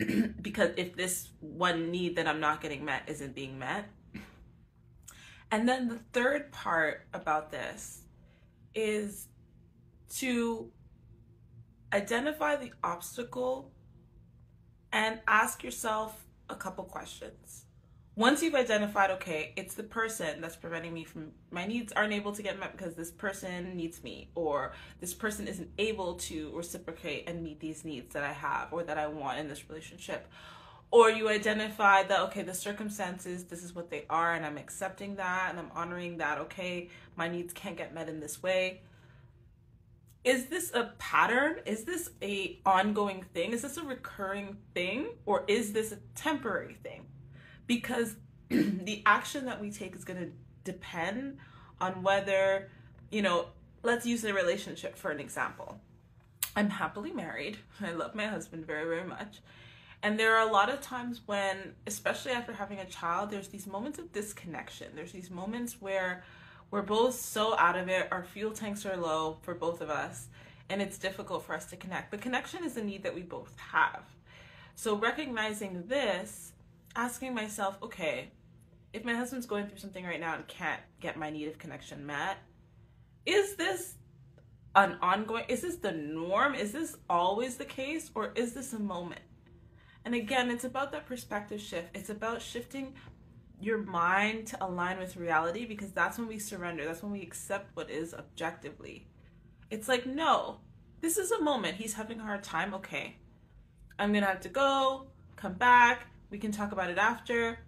Because 0.40 0.70
if 0.76 0.96
this 0.96 1.28
one 1.40 1.90
need 1.90 2.16
that 2.16 2.26
i'm 2.26 2.40
not 2.40 2.62
getting 2.62 2.84
met 2.84 3.02
isn't 3.08 3.34
being 3.34 3.58
met 3.58 3.88
and 5.50 5.68
then 5.68 5.88
the 5.88 5.98
third 6.12 6.52
part 6.52 7.06
about 7.12 7.50
this 7.50 8.02
is 8.74 9.28
to 10.16 10.70
identify 11.92 12.56
the 12.56 12.72
obstacle 12.84 13.72
and 14.92 15.20
ask 15.26 15.62
yourself 15.62 16.24
a 16.48 16.54
couple 16.54 16.84
questions. 16.84 17.64
Once 18.14 18.42
you've 18.42 18.54
identified, 18.54 19.12
okay, 19.12 19.52
it's 19.56 19.74
the 19.74 19.82
person 19.82 20.40
that's 20.40 20.56
preventing 20.56 20.92
me 20.92 21.04
from 21.04 21.30
my 21.52 21.64
needs 21.64 21.92
aren't 21.92 22.12
able 22.12 22.32
to 22.32 22.42
get 22.42 22.58
met 22.58 22.72
because 22.72 22.94
this 22.96 23.12
person 23.12 23.76
needs 23.76 24.02
me, 24.02 24.28
or 24.34 24.72
this 24.98 25.14
person 25.14 25.46
isn't 25.46 25.70
able 25.78 26.14
to 26.14 26.50
reciprocate 26.52 27.28
and 27.28 27.44
meet 27.44 27.60
these 27.60 27.84
needs 27.84 28.12
that 28.14 28.24
I 28.24 28.32
have 28.32 28.72
or 28.72 28.82
that 28.82 28.98
I 28.98 29.06
want 29.06 29.38
in 29.38 29.46
this 29.46 29.68
relationship 29.68 30.26
or 30.90 31.10
you 31.10 31.28
identify 31.28 32.02
that 32.02 32.20
okay 32.20 32.42
the 32.42 32.54
circumstances 32.54 33.44
this 33.44 33.62
is 33.62 33.74
what 33.74 33.90
they 33.90 34.04
are 34.08 34.34
and 34.34 34.46
i'm 34.46 34.56
accepting 34.56 35.16
that 35.16 35.48
and 35.50 35.58
i'm 35.58 35.70
honoring 35.74 36.16
that 36.16 36.38
okay 36.38 36.88
my 37.18 37.28
needs 37.28 37.52
can't 37.52 37.76
get 37.76 37.92
met 37.92 38.08
in 38.08 38.20
this 38.20 38.42
way. 38.42 38.80
Is 40.24 40.46
this 40.46 40.72
a 40.72 40.92
pattern? 40.98 41.56
Is 41.66 41.84
this 41.84 42.10
a 42.22 42.60
ongoing 42.64 43.24
thing? 43.34 43.52
Is 43.52 43.62
this 43.62 43.76
a 43.76 43.82
recurring 43.82 44.56
thing? 44.72 45.08
Or 45.26 45.44
is 45.48 45.72
this 45.72 45.92
a 45.92 45.96
temporary 46.14 46.74
thing? 46.74 47.06
Because 47.66 48.14
the 48.48 49.02
action 49.04 49.46
that 49.46 49.60
we 49.60 49.70
take 49.70 49.96
is 49.96 50.04
going 50.04 50.20
to 50.20 50.30
depend 50.64 51.38
on 51.80 52.02
whether 52.02 52.70
you 53.10 53.22
know 53.22 53.46
let's 53.82 54.06
use 54.06 54.24
a 54.24 54.32
relationship 54.32 54.96
for 54.96 55.10
an 55.10 55.18
example. 55.18 55.80
I'm 56.54 56.70
happily 56.70 57.12
married. 57.12 57.58
I 57.80 57.92
love 57.92 58.14
my 58.14 58.26
husband 58.26 58.64
very 58.66 58.84
very 58.84 59.06
much 59.06 59.40
and 60.02 60.18
there 60.18 60.36
are 60.36 60.48
a 60.48 60.52
lot 60.52 60.70
of 60.70 60.80
times 60.80 61.22
when, 61.26 61.74
especially 61.86 62.32
after 62.32 62.52
having 62.52 62.78
a 62.78 62.84
child, 62.84 63.30
there's 63.30 63.48
these 63.48 63.66
moments 63.66 63.98
of 63.98 64.12
disconnection. 64.12 64.88
There's 64.94 65.12
these 65.12 65.30
moments 65.30 65.80
where 65.80 66.22
we're 66.70 66.82
both 66.82 67.14
so 67.14 67.58
out 67.58 67.76
of 67.76 67.88
it, 67.88 68.08
our 68.12 68.22
fuel 68.22 68.52
tanks 68.52 68.86
are 68.86 68.96
low 68.96 69.38
for 69.42 69.54
both 69.54 69.80
of 69.80 69.90
us, 69.90 70.28
and 70.68 70.80
it's 70.80 70.98
difficult 70.98 71.44
for 71.44 71.54
us 71.54 71.66
to 71.66 71.76
connect. 71.76 72.10
But 72.10 72.20
connection 72.20 72.62
is 72.62 72.76
a 72.76 72.84
need 72.84 73.02
that 73.02 73.14
we 73.14 73.22
both 73.22 73.58
have. 73.58 74.02
So 74.74 74.96
recognizing 74.96 75.84
this, 75.88 76.52
asking 76.94 77.34
myself, 77.34 77.78
okay, 77.82 78.30
if 78.92 79.04
my 79.04 79.14
husband's 79.14 79.46
going 79.46 79.66
through 79.66 79.78
something 79.78 80.04
right 80.04 80.20
now 80.20 80.34
and 80.34 80.46
can't 80.46 80.80
get 81.00 81.16
my 81.16 81.30
need 81.30 81.48
of 81.48 81.58
connection 81.58 82.06
met, 82.06 82.38
is 83.26 83.56
this 83.56 83.94
an 84.76 84.96
ongoing 85.02 85.44
is 85.48 85.62
this 85.62 85.76
the 85.76 85.92
norm? 85.92 86.54
Is 86.54 86.72
this 86.72 86.96
always 87.10 87.56
the 87.56 87.64
case 87.64 88.10
or 88.14 88.32
is 88.34 88.54
this 88.54 88.72
a 88.72 88.78
moment? 88.78 89.20
And 90.08 90.14
again, 90.14 90.50
it's 90.50 90.64
about 90.64 90.90
that 90.92 91.04
perspective 91.04 91.60
shift. 91.60 91.94
It's 91.94 92.08
about 92.08 92.40
shifting 92.40 92.94
your 93.60 93.76
mind 93.76 94.46
to 94.46 94.64
align 94.64 94.98
with 94.98 95.18
reality 95.18 95.66
because 95.66 95.92
that's 95.92 96.16
when 96.16 96.26
we 96.26 96.38
surrender. 96.38 96.86
That's 96.86 97.02
when 97.02 97.12
we 97.12 97.20
accept 97.20 97.76
what 97.76 97.90
is 97.90 98.14
objectively. 98.14 99.06
It's 99.70 99.86
like, 99.86 100.06
no, 100.06 100.60
this 101.02 101.18
is 101.18 101.30
a 101.30 101.42
moment. 101.42 101.76
He's 101.76 101.92
having 101.92 102.20
a 102.20 102.22
hard 102.22 102.42
time. 102.42 102.72
Okay, 102.72 103.16
I'm 103.98 104.12
going 104.12 104.22
to 104.22 104.30
have 104.30 104.40
to 104.40 104.48
go, 104.48 105.08
come 105.36 105.52
back. 105.52 106.06
We 106.30 106.38
can 106.38 106.52
talk 106.52 106.72
about 106.72 106.88
it 106.88 106.96
after. 106.96 107.58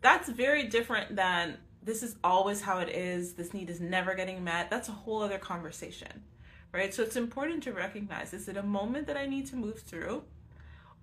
That's 0.00 0.28
very 0.28 0.64
different 0.64 1.14
than 1.14 1.56
this 1.84 2.02
is 2.02 2.16
always 2.24 2.62
how 2.62 2.80
it 2.80 2.88
is. 2.88 3.34
This 3.34 3.54
need 3.54 3.70
is 3.70 3.80
never 3.80 4.14
getting 4.14 4.42
met. 4.42 4.70
That's 4.70 4.88
a 4.88 4.92
whole 4.92 5.22
other 5.22 5.38
conversation, 5.38 6.24
right? 6.72 6.92
So 6.92 7.04
it's 7.04 7.14
important 7.14 7.62
to 7.62 7.72
recognize 7.72 8.34
is 8.34 8.48
it 8.48 8.56
a 8.56 8.62
moment 8.64 9.06
that 9.06 9.16
I 9.16 9.26
need 9.26 9.46
to 9.50 9.56
move 9.56 9.82
through? 9.82 10.24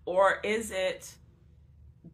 Or 0.06 0.40
is 0.44 0.72
it 0.72 1.14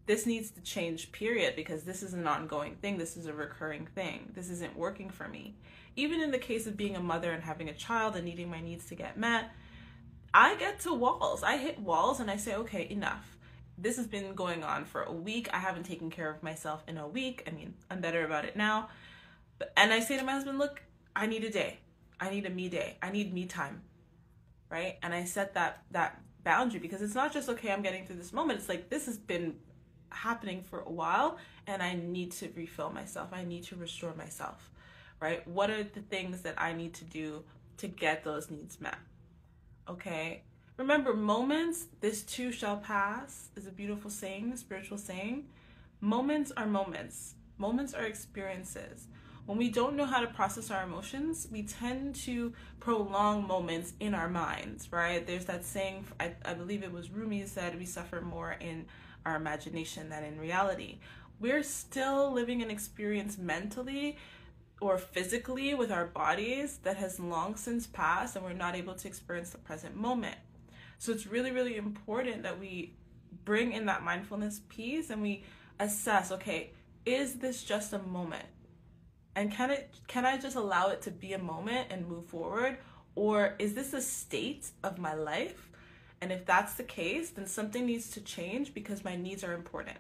this 0.06 0.26
needs 0.26 0.52
to 0.52 0.62
change, 0.62 1.12
period, 1.12 1.56
because 1.56 1.84
this 1.84 2.04
is 2.04 2.14
an 2.14 2.28
ongoing 2.28 2.76
thing. 2.76 2.98
This 2.98 3.18
is 3.18 3.26
a 3.26 3.34
recurring 3.34 3.88
thing. 3.88 4.32
This 4.34 4.50
isn't 4.50 4.76
working 4.76 5.10
for 5.10 5.28
me. 5.28 5.56
Even 5.96 6.22
in 6.22 6.32
the 6.32 6.38
case 6.38 6.68
of 6.68 6.78
being 6.78 6.96
a 6.96 7.00
mother 7.00 7.32
and 7.32 7.44
having 7.44 7.70
a 7.70 7.74
child 7.74 8.16
and 8.16 8.26
needing 8.26 8.50
my 8.50 8.62
needs 8.62 8.86
to 8.88 8.96
get 8.96 9.18
met, 9.18 9.52
I 10.34 10.56
get 10.56 10.80
to 10.82 10.94
walls. 10.94 11.44
I 11.44 11.58
hit 11.58 11.80
walls 11.80 12.20
and 12.20 12.30
I 12.30 12.38
say, 12.38 12.56
okay, 12.56 12.88
enough. 12.90 13.38
This 13.78 13.98
has 13.98 14.08
been 14.08 14.34
going 14.34 14.64
on 14.64 14.86
for 14.86 15.04
a 15.04 15.12
week. 15.12 15.50
I 15.54 15.60
haven't 15.60 15.84
taken 15.84 16.10
care 16.10 16.30
of 16.30 16.44
myself 16.44 16.84
in 16.88 16.98
a 16.98 17.08
week. 17.08 17.44
I 17.48 17.52
mean, 17.52 17.74
I'm 17.90 18.02
better 18.02 18.26
about 18.26 18.46
it 18.46 18.56
now. 18.56 18.90
And 19.78 19.94
I 19.94 20.00
say 20.00 20.18
to 20.18 20.24
my 20.24 20.34
husband, 20.34 20.60
look, 20.60 20.82
I 21.16 21.28
need 21.28 21.44
a 21.44 21.50
day. 21.50 21.80
I 22.20 22.30
need 22.30 22.46
a 22.46 22.50
me 22.50 22.68
day. 22.68 22.98
I 23.02 23.12
need 23.12 23.34
me 23.34 23.46
time. 23.46 23.82
Right? 24.70 24.98
And 25.02 25.14
I 25.14 25.26
set 25.26 25.54
that 25.54 25.84
that 25.92 26.22
boundary 26.44 26.80
because 26.80 27.02
it's 27.02 27.16
not 27.16 27.34
just 27.34 27.50
okay 27.50 27.72
i'm 27.72 27.82
getting 27.82 28.06
through 28.06 28.18
this 28.18 28.34
moment. 28.34 28.60
It's 28.60 28.70
like 28.70 28.90
this 28.90 29.06
has 29.06 29.18
been 29.18 29.56
happening 30.12 30.64
for 30.64 30.80
a 30.80 30.90
while 30.90 31.38
and 31.68 31.84
i 31.84 31.94
need 31.94 32.32
to 32.34 32.50
refill 32.56 32.92
myself. 32.92 33.30
I 33.32 33.44
need 33.44 33.64
to 33.66 33.76
restore 33.76 34.14
myself 34.16 34.70
right? 35.20 35.46
What 35.48 35.70
are 35.70 35.84
the 35.84 36.02
things 36.02 36.42
that 36.42 36.56
i 36.58 36.74
need 36.74 36.94
to 36.96 37.06
do 37.06 37.44
to 37.78 37.88
get 37.88 38.24
those 38.24 38.50
needs 38.50 38.80
met? 38.80 38.98
Okay? 39.90 40.44
Remember 40.78 41.14
moments 41.14 41.88
this 42.00 42.24
too 42.24 42.52
shall 42.52 42.78
pass 42.78 43.50
is 43.56 43.68
a 43.68 43.72
beautiful 43.72 44.10
saying 44.10 44.52
a 44.54 44.58
spiritual 44.58 44.98
saying. 44.98 45.46
Moments 46.02 46.52
are 46.56 46.66
moments. 46.66 47.36
Moments 47.58 47.94
are 47.94 48.04
experiences 48.04 49.08
when 49.50 49.58
we 49.58 49.70
don't 49.70 49.96
know 49.96 50.06
how 50.06 50.22
to 50.22 50.28
process 50.28 50.70
our 50.70 50.84
emotions, 50.84 51.48
we 51.52 51.64
tend 51.64 52.14
to 52.14 52.54
prolong 52.80 53.48
moments 53.48 53.94
in 54.00 54.14
our 54.14 54.30
minds, 54.30 54.92
right? 54.92 55.26
There's 55.26 55.46
that 55.46 55.66
saying, 55.66 56.06
I, 56.20 56.34
I 56.46 56.54
believe 56.54 56.84
it 56.84 56.92
was 56.92 57.10
Rumi 57.10 57.44
said, 57.48 57.76
we 57.80 57.88
suffer 57.88 58.22
more 58.22 58.52
in 58.60 58.86
our 59.26 59.36
imagination 59.36 60.08
than 60.08 60.24
in 60.24 60.40
reality. 60.40 61.00
We're 61.40 61.64
still 61.64 62.32
living 62.32 62.62
an 62.62 62.70
experience 62.70 63.40
mentally 63.40 64.20
or 64.82 65.00
physically 65.00 65.74
with 65.74 65.92
our 65.92 66.06
bodies 66.06 66.78
that 66.84 66.98
has 66.98 67.20
long 67.20 67.56
since 67.56 67.88
passed, 67.88 68.36
and 68.36 68.46
we're 68.46 68.54
not 68.54 68.76
able 68.76 68.94
to 68.94 69.08
experience 69.08 69.50
the 69.50 69.58
present 69.58 69.96
moment. 69.96 70.38
So 71.00 71.12
it's 71.12 71.26
really, 71.26 71.50
really 71.50 71.76
important 71.76 72.44
that 72.44 72.60
we 72.60 72.94
bring 73.46 73.72
in 73.72 73.88
that 73.88 74.04
mindfulness 74.04 74.62
piece 74.70 75.10
and 75.10 75.24
we 75.24 75.44
assess 75.80 76.32
okay, 76.32 76.70
is 77.04 77.40
this 77.40 77.64
just 77.64 77.94
a 77.94 78.00
moment? 78.00 78.46
And 79.36 79.52
can 79.52 79.72
it 79.72 79.94
can 80.08 80.26
i 80.26 80.38
just 80.38 80.56
allow 80.56 80.90
it 80.90 81.02
to 81.02 81.12
be 81.12 81.34
a 81.34 81.40
moment 81.40 81.88
and 81.92 82.08
move 82.08 82.26
forward 82.26 82.78
or 83.16 83.56
is 83.60 83.74
this 83.74 83.94
a 83.94 84.02
state 84.02 84.70
of 84.84 84.98
my 84.98 85.14
life 85.14 85.70
and 86.22 86.32
if 86.32 86.46
that's 86.46 86.74
the 86.76 86.84
case 86.84 87.30
then 87.32 87.46
something 87.46 87.86
needs 87.86 88.10
to 88.10 88.22
change 88.22 88.74
because 88.74 89.04
my 89.04 89.16
needs 89.16 89.44
are 89.44 89.54
important 89.54 89.98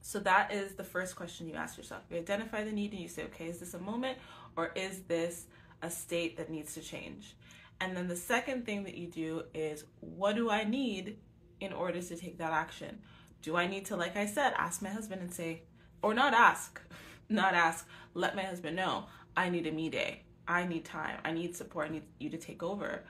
So 0.00 0.18
that 0.20 0.52
is 0.52 0.74
the 0.74 0.84
first 0.84 1.16
question 1.16 1.48
you 1.48 1.54
ask 1.54 1.76
yourself. 1.76 2.02
You 2.10 2.16
identify 2.16 2.64
the 2.64 2.72
need 2.72 2.92
and 2.92 3.00
you 3.00 3.08
say, 3.08 3.24
okay, 3.24 3.46
is 3.46 3.58
this 3.58 3.74
a 3.74 3.78
moment 3.78 4.16
or 4.56 4.72
is 4.74 5.02
this 5.02 5.46
a 5.82 5.90
state 5.90 6.38
that 6.38 6.50
needs 6.50 6.74
to 6.74 6.80
change? 6.80 7.36
And 7.80 7.94
then 7.96 8.08
the 8.08 8.16
second 8.16 8.64
thing 8.64 8.84
that 8.84 8.96
you 8.96 9.06
do 9.08 9.42
is, 9.54 9.84
what 10.00 10.34
do 10.34 10.50
I 10.50 10.64
need 10.64 11.18
in 11.60 11.72
order 11.72 12.00
to 12.00 12.16
take 12.16 12.38
that 12.38 12.52
action? 12.52 13.00
Do 13.42 13.56
I 13.56 13.66
need 13.66 13.84
to, 13.86 13.96
like 13.96 14.16
I 14.16 14.26
said, 14.26 14.54
ask 14.56 14.80
my 14.82 14.88
husband 14.88 15.20
and 15.20 15.32
say, 15.32 15.62
or 16.02 16.14
not 16.14 16.32
ask, 16.34 16.80
not 17.28 17.54
ask, 17.54 17.86
let 18.14 18.34
my 18.34 18.42
husband 18.42 18.76
know, 18.76 19.06
I 19.36 19.50
need 19.50 19.66
a 19.66 19.72
me 19.72 19.90
day. 19.90 20.22
I 20.46 20.64
need 20.64 20.84
time. 20.84 21.18
I 21.24 21.32
need 21.32 21.54
support. 21.54 21.88
I 21.88 21.92
need 21.92 22.04
you 22.18 22.30
to 22.30 22.38
take 22.38 22.62
over. 22.62 23.04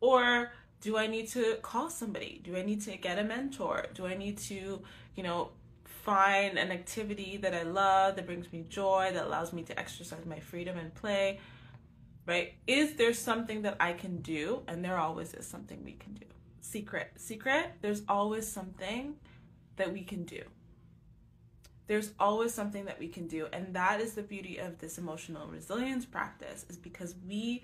Or 0.00 0.50
do 0.80 0.98
I 0.98 1.06
need 1.06 1.28
to 1.28 1.56
call 1.62 1.88
somebody? 1.88 2.40
Do 2.44 2.56
I 2.56 2.62
need 2.62 2.82
to 2.82 2.96
get 2.96 3.18
a 3.18 3.24
mentor? 3.24 3.86
Do 3.94 4.06
I 4.06 4.16
need 4.16 4.38
to, 4.38 4.82
you 5.14 5.22
know, 5.22 5.50
find 5.84 6.58
an 6.58 6.70
activity 6.70 7.36
that 7.38 7.54
I 7.54 7.62
love, 7.62 8.16
that 8.16 8.26
brings 8.26 8.52
me 8.52 8.64
joy, 8.68 9.10
that 9.12 9.26
allows 9.26 9.52
me 9.52 9.62
to 9.64 9.78
exercise 9.78 10.24
my 10.26 10.40
freedom 10.40 10.76
and 10.76 10.94
play? 10.94 11.40
Right? 12.26 12.54
Is 12.66 12.94
there 12.94 13.12
something 13.12 13.62
that 13.62 13.76
I 13.78 13.92
can 13.92 14.20
do? 14.20 14.62
And 14.66 14.84
there 14.84 14.98
always 14.98 15.32
is 15.34 15.46
something 15.46 15.82
we 15.84 15.92
can 15.92 16.14
do. 16.14 16.26
Secret. 16.60 17.12
Secret, 17.16 17.72
there's 17.80 18.02
always 18.08 18.46
something 18.46 19.14
that 19.76 19.92
we 19.92 20.02
can 20.02 20.24
do. 20.24 20.42
There's 21.86 22.12
always 22.18 22.52
something 22.52 22.84
that 22.86 22.98
we 22.98 23.08
can 23.08 23.26
do. 23.26 23.46
And 23.52 23.74
that 23.74 24.00
is 24.00 24.14
the 24.14 24.22
beauty 24.22 24.58
of 24.58 24.78
this 24.78 24.98
emotional 24.98 25.46
resilience 25.46 26.04
practice, 26.04 26.66
is 26.68 26.76
because 26.76 27.14
we 27.26 27.62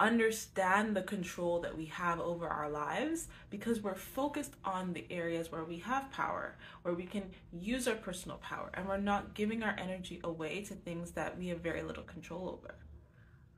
understand 0.00 0.96
the 0.96 1.02
control 1.02 1.60
that 1.60 1.76
we 1.76 1.84
have 1.84 2.18
over 2.20 2.48
our 2.48 2.70
lives 2.70 3.28
because 3.50 3.82
we're 3.82 3.94
focused 3.94 4.54
on 4.64 4.94
the 4.94 5.04
areas 5.10 5.52
where 5.52 5.62
we 5.62 5.76
have 5.76 6.10
power, 6.10 6.56
where 6.82 6.94
we 6.94 7.04
can 7.04 7.30
use 7.52 7.86
our 7.86 7.94
personal 7.94 8.38
power, 8.38 8.70
and 8.72 8.88
we're 8.88 8.96
not 8.96 9.34
giving 9.34 9.62
our 9.62 9.76
energy 9.78 10.18
away 10.24 10.62
to 10.62 10.74
things 10.74 11.10
that 11.10 11.38
we 11.38 11.48
have 11.48 11.60
very 11.60 11.82
little 11.82 12.02
control 12.04 12.48
over, 12.48 12.76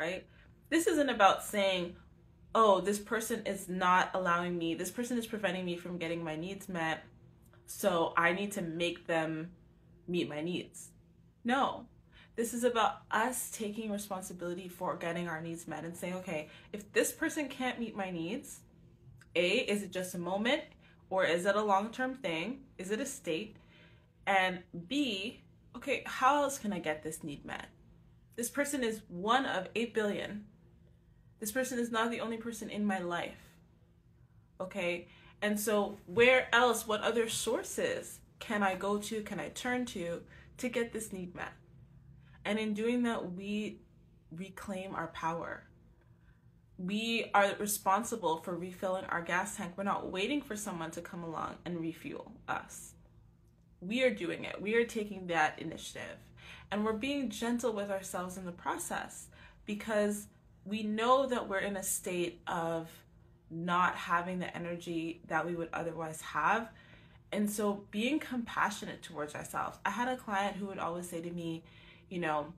right? 0.01 0.27
This 0.69 0.89
isn't 0.89 1.11
about 1.11 1.45
saying, 1.45 1.95
oh, 2.57 2.81
this 2.81 2.99
person 2.99 3.47
is 3.47 3.69
not 3.69 4.11
allowing 4.13 4.59
me, 4.59 4.75
this 4.75 4.91
person 4.91 5.17
is 5.17 5.27
preventing 5.27 5.65
me 5.65 5.77
from 5.77 5.97
getting 5.97 6.25
my 6.25 6.35
needs 6.35 6.69
met, 6.69 7.05
so 7.67 8.15
I 8.17 8.33
need 8.33 8.51
to 8.53 8.63
make 8.63 9.07
them 9.07 9.53
meet 10.09 10.29
my 10.29 10.41
needs. 10.41 10.89
No, 11.45 11.87
this 12.35 12.55
is 12.55 12.65
about 12.65 13.03
us 13.11 13.51
taking 13.51 13.91
responsibility 13.91 14.69
for 14.69 14.97
getting 14.97 15.29
our 15.29 15.41
needs 15.41 15.69
met 15.69 15.85
and 15.85 15.97
saying, 15.97 16.15
okay, 16.15 16.49
if 16.73 16.91
this 16.93 17.13
person 17.13 17.49
can't 17.49 17.79
meet 17.79 17.95
my 17.95 18.11
needs, 18.11 18.61
A, 19.37 19.49
is 19.49 19.83
it 19.83 19.93
just 19.93 20.15
a 20.15 20.19
moment 20.19 20.63
or 21.11 21.25
is 21.25 21.45
it 21.45 21.57
a 21.57 21.63
long 21.63 21.91
term 21.91 22.15
thing? 22.15 22.61
Is 22.79 22.91
it 22.91 23.01
a 23.01 23.07
state? 23.07 23.57
And 24.27 24.63
B, 24.89 25.43
okay, 25.77 26.03
how 26.07 26.43
else 26.43 26.59
can 26.59 26.73
I 26.73 26.79
get 26.79 27.03
this 27.03 27.23
need 27.23 27.45
met? 27.45 27.67
This 28.37 28.49
person 28.49 28.83
is 28.83 29.03
one 29.09 29.45
of 29.45 29.69
8 29.75 29.93
billion. 29.93 30.47
This 31.39 31.53
person 31.53 31.79
is 31.79 31.91
not 31.91 32.11
the 32.11 32.21
only 32.21 32.39
person 32.39 32.71
in 32.71 32.87
my 32.87 32.99
life. 32.99 33.37
Okay? 34.59 35.09
And 35.43 35.59
so, 35.59 35.99
where 36.07 36.49
else, 36.55 36.87
what 36.87 37.03
other 37.03 37.29
sources 37.29 38.21
can 38.43 38.65
I 38.65 38.75
go 38.75 38.99
to, 38.99 39.23
can 39.23 39.39
I 39.39 39.51
turn 39.51 39.87
to 39.87 40.21
to 40.59 40.69
get 40.69 40.93
this 40.93 41.13
need 41.13 41.33
met? 41.33 41.53
And 42.45 42.59
in 42.59 42.75
doing 42.75 43.05
that, 43.05 43.33
we 43.35 43.79
reclaim 44.33 44.97
our 44.97 45.07
power. 45.09 45.63
We 46.77 47.31
are 47.35 47.55
responsible 47.61 48.39
for 48.39 48.57
refilling 48.57 49.05
our 49.05 49.23
gas 49.23 49.57
tank. 49.57 49.75
We're 49.77 49.85
not 49.85 50.11
waiting 50.11 50.43
for 50.43 50.57
someone 50.57 50.91
to 50.91 51.01
come 51.01 51.23
along 51.23 51.55
and 51.65 51.81
refuel 51.81 52.33
us. 52.49 52.95
We 53.81 54.03
are 54.03 54.11
doing 54.11 54.45
it. 54.45 54.61
We 54.61 54.75
are 54.75 54.85
taking 54.85 55.29
that 55.29 55.61
initiative. 55.61 56.19
And 56.73 56.85
we're 56.85 56.95
being 56.95 57.31
gentle 57.31 57.73
with 57.73 57.93
ourselves 57.93 58.39
in 58.39 58.45
the 58.45 58.51
process 58.51 59.29
because 59.67 60.27
we 60.65 60.83
know 60.83 61.27
that 61.27 61.49
we're 61.49 61.59
in 61.59 61.77
a 61.77 61.83
state 61.85 62.41
of 62.49 62.91
not 63.53 63.95
having 63.95 64.41
the 64.41 64.57
energy 64.57 65.21
that 65.29 65.47
we 65.47 65.55
would 65.55 65.69
otherwise 65.73 66.21
have. 66.23 66.73
And 67.33 67.51
so 67.51 67.85
being 67.91 68.19
compassionate 68.19 69.03
towards 69.03 69.35
ourselves. 69.35 69.79
I 69.87 69.91
had 69.91 70.09
a 70.09 70.17
client 70.17 70.57
who 70.57 70.67
would 70.67 70.79
always 70.79 71.09
say 71.09 71.21
to 71.21 71.31
me, 71.31 71.63
you 72.11 72.21
know, 72.21 72.53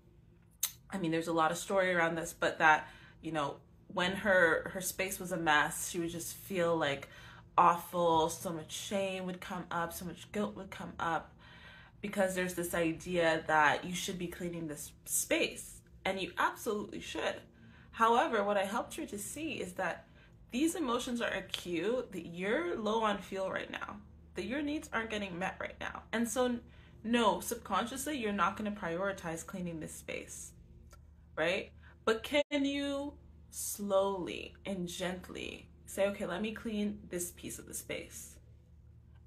I 0.90 0.98
mean, 0.98 1.10
there's 1.10 1.28
a 1.28 1.32
lot 1.32 1.52
of 1.52 1.58
story 1.58 1.92
around 1.94 2.16
this, 2.16 2.34
but 2.38 2.58
that, 2.58 2.88
you 3.22 3.32
know, 3.32 3.56
when 3.92 4.12
her 4.12 4.70
her 4.72 4.80
space 4.80 5.20
was 5.20 5.32
a 5.32 5.36
mess, 5.36 5.90
she 5.90 6.00
would 6.00 6.10
just 6.10 6.34
feel 6.34 6.76
like 6.76 7.08
awful, 7.56 8.28
so 8.28 8.52
much 8.52 8.72
shame 8.72 9.26
would 9.26 9.40
come 9.40 9.64
up, 9.70 9.92
so 9.92 10.04
much 10.04 10.30
guilt 10.32 10.56
would 10.56 10.70
come 10.70 10.92
up 10.98 11.32
because 12.00 12.34
there's 12.34 12.54
this 12.54 12.74
idea 12.74 13.42
that 13.46 13.84
you 13.84 13.94
should 13.94 14.18
be 14.18 14.26
cleaning 14.26 14.66
this 14.66 14.92
space 15.04 15.80
and 16.04 16.20
you 16.20 16.32
absolutely 16.38 17.00
should. 17.00 17.36
However, 17.92 18.44
what 18.44 18.56
I 18.56 18.64
helped 18.64 18.96
her 18.96 19.06
to 19.06 19.18
see 19.18 19.52
is 19.54 19.74
that 19.74 20.06
these 20.50 20.74
emotions 20.74 21.20
are 21.20 21.32
a 21.32 21.42
cue 21.42 22.04
that 22.10 22.26
you're 22.26 22.76
low 22.76 23.02
on 23.02 23.18
fuel 23.18 23.50
right 23.50 23.70
now, 23.70 23.96
that 24.34 24.46
your 24.46 24.62
needs 24.62 24.88
aren't 24.92 25.10
getting 25.10 25.38
met 25.38 25.56
right 25.60 25.76
now. 25.80 26.02
And 26.12 26.28
so 26.28 26.56
no, 27.04 27.40
subconsciously, 27.40 28.16
you're 28.16 28.32
not 28.32 28.56
going 28.56 28.72
to 28.72 28.80
prioritize 28.80 29.44
cleaning 29.44 29.78
this 29.78 29.94
space, 29.94 30.52
right? 31.36 31.70
But 32.06 32.22
can 32.22 32.64
you 32.64 33.12
slowly 33.50 34.54
and 34.64 34.88
gently 34.88 35.68
say, 35.86 36.06
okay, 36.08 36.24
let 36.24 36.40
me 36.40 36.52
clean 36.52 36.98
this 37.10 37.30
piece 37.32 37.58
of 37.58 37.66
the 37.66 37.74
space? 37.74 38.36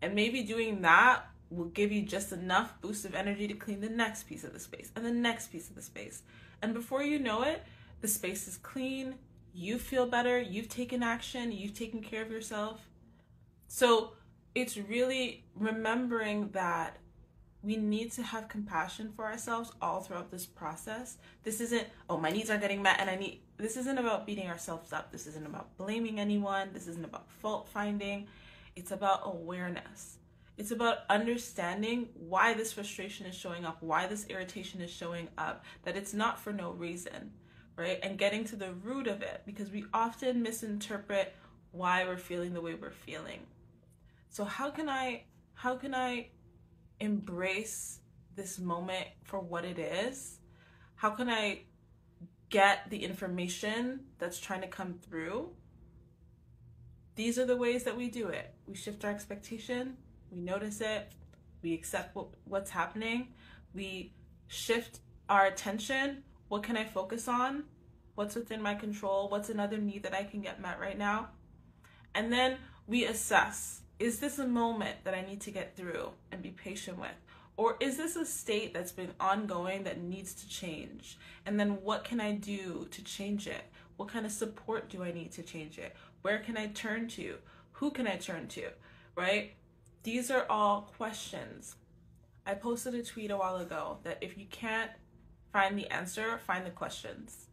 And 0.01 0.15
maybe 0.15 0.41
doing 0.41 0.81
that 0.81 1.27
will 1.49 1.65
give 1.65 1.91
you 1.91 2.01
just 2.01 2.31
enough 2.31 2.81
boost 2.81 3.05
of 3.05 3.15
energy 3.15 3.47
to 3.47 3.53
clean 3.53 3.79
the 3.79 3.89
next 3.89 4.23
piece 4.23 4.43
of 4.43 4.53
the 4.53 4.59
space 4.59 4.91
and 4.95 5.05
the 5.05 5.11
next 5.11 5.51
piece 5.51 5.69
of 5.69 5.75
the 5.75 5.81
space. 5.81 6.23
And 6.61 6.73
before 6.73 7.03
you 7.03 7.19
know 7.19 7.43
it, 7.43 7.63
the 8.01 8.07
space 8.07 8.47
is 8.47 8.57
clean, 8.57 9.15
you 9.53 9.77
feel 9.77 10.07
better, 10.07 10.39
you've 10.39 10.69
taken 10.69 11.01
action, 11.01 11.51
you've 11.51 11.73
taken 11.73 12.01
care 12.01 12.21
of 12.21 12.31
yourself. 12.31 12.89
So 13.67 14.13
it's 14.57 14.75
really 14.75 15.43
remembering 15.53 16.49
that 16.49 16.97
we 17.61 17.75
need 17.75 18.11
to 18.13 18.23
have 18.23 18.47
compassion 18.47 19.11
for 19.15 19.25
ourselves 19.25 19.71
all 19.83 20.01
throughout 20.01 20.31
this 20.31 20.47
process. 20.47 21.17
This 21.43 21.61
isn't, 21.61 21.85
oh, 22.09 22.17
my 22.17 22.31
needs 22.31 22.49
aren't 22.49 22.63
getting 22.63 22.81
met 22.81 22.99
and 22.99 23.07
I 23.07 23.15
need, 23.17 23.41
this 23.57 23.77
isn't 23.77 23.97
about 23.99 24.25
beating 24.25 24.47
ourselves 24.47 24.93
up. 24.93 25.11
This 25.11 25.27
isn't 25.27 25.45
about 25.45 25.77
blaming 25.77 26.19
anyone. 26.19 26.69
This 26.73 26.87
isn't 26.87 27.05
about 27.05 27.29
fault 27.29 27.69
finding. 27.69 28.27
It's 28.75 28.91
about 28.91 29.21
awareness. 29.25 30.17
It's 30.57 30.71
about 30.71 30.99
understanding 31.07 32.09
why 32.15 32.55
this 32.55 32.73
frustration 32.73 33.27
is 33.27 33.35
showing 33.35 33.63
up, 33.63 33.77
why 33.81 34.07
this 34.07 34.25
irritation 34.27 34.81
is 34.81 34.89
showing 34.89 35.27
up, 35.37 35.65
that 35.83 35.95
it's 35.95 36.15
not 36.15 36.39
for 36.39 36.51
no 36.51 36.71
reason, 36.71 37.31
right? 37.75 37.99
And 38.01 38.17
getting 38.17 38.43
to 38.45 38.55
the 38.55 38.73
root 38.73 39.05
of 39.05 39.21
it 39.21 39.43
because 39.45 39.69
we 39.69 39.85
often 39.93 40.41
misinterpret 40.41 41.35
why 41.73 42.05
we're 42.05 42.17
feeling 42.17 42.55
the 42.55 42.61
way 42.61 42.73
we're 42.73 42.89
feeling. 42.89 43.41
So 44.37 44.45
how 44.45 44.69
can 44.69 44.87
I 44.87 45.23
how 45.55 45.77
can 45.77 45.95
I 45.95 46.29
embrace 46.99 48.01
this 48.35 48.59
moment 48.59 49.07
for 49.23 49.39
what 49.39 49.65
it 49.65 49.79
is? 49.79 50.37
How 50.93 51.09
can 51.09 51.27
I 51.27 51.61
get 52.49 52.87
the 52.91 53.03
information 53.03 54.01
that's 54.19 54.39
trying 54.39 54.61
to 54.61 54.67
come 54.67 54.99
through? 55.01 55.49
These 57.15 57.39
are 57.39 57.47
the 57.47 57.57
ways 57.57 57.83
that 57.85 57.97
we 57.97 58.11
do 58.11 58.27
it. 58.27 58.53
We 58.67 58.75
shift 58.75 59.03
our 59.05 59.09
expectation, 59.09 59.97
we 60.31 60.39
notice 60.39 60.81
it, 60.81 61.13
we 61.63 61.73
accept 61.73 62.15
what, 62.15 62.27
what's 62.43 62.69
happening, 62.69 63.29
we 63.73 64.13
shift 64.45 64.99
our 65.29 65.47
attention. 65.47 66.21
What 66.47 66.61
can 66.61 66.77
I 66.77 66.83
focus 66.83 67.27
on? 67.27 67.63
What's 68.13 68.35
within 68.35 68.61
my 68.61 68.75
control? 68.75 69.29
What's 69.29 69.49
another 69.49 69.79
need 69.79 70.03
that 70.03 70.13
I 70.13 70.25
can 70.25 70.41
get 70.41 70.61
met 70.61 70.79
right 70.79 70.95
now? 70.97 71.29
And 72.13 72.31
then 72.31 72.57
we 72.85 73.05
assess 73.05 73.81
is 73.99 74.19
this 74.19 74.39
a 74.39 74.47
moment 74.47 75.03
that 75.03 75.15
I 75.15 75.21
need 75.21 75.41
to 75.41 75.51
get 75.51 75.75
through 75.75 76.11
and 76.31 76.41
be 76.41 76.51
patient 76.51 76.99
with? 76.99 77.09
Or 77.57 77.75
is 77.79 77.97
this 77.97 78.15
a 78.15 78.25
state 78.25 78.73
that's 78.73 78.91
been 78.91 79.13
ongoing 79.19 79.83
that 79.83 80.01
needs 80.01 80.35
to 80.35 80.47
change? 80.47 81.17
And 81.45 81.59
then 81.59 81.81
what 81.81 82.03
can 82.03 82.21
I 82.21 82.33
do 82.33 82.87
to 82.91 83.03
change 83.03 83.47
it? 83.47 83.63
What 83.95 84.09
kind 84.09 84.27
of 84.27 84.31
support 84.31 84.89
do 84.89 85.03
I 85.03 85.11
need 85.11 85.31
to 85.33 85.41
change 85.41 85.79
it? 85.79 85.95
Where 86.21 86.37
can 86.37 86.55
I 86.55 86.67
turn 86.67 87.07
to? 87.09 87.37
Who 87.73 87.89
can 87.89 88.05
I 88.05 88.17
turn 88.17 88.47
to? 88.49 88.69
Right? 89.15 89.53
These 90.03 90.29
are 90.29 90.45
all 90.49 90.93
questions. 90.95 91.75
I 92.45 92.53
posted 92.53 92.93
a 92.93 93.03
tweet 93.03 93.31
a 93.31 93.37
while 93.37 93.57
ago 93.57 93.97
that 94.03 94.19
if 94.21 94.37
you 94.37 94.45
can't 94.51 94.91
find 95.51 95.77
the 95.77 95.91
answer, 95.91 96.37
find 96.45 96.65
the 96.65 96.69
questions. 96.69 97.47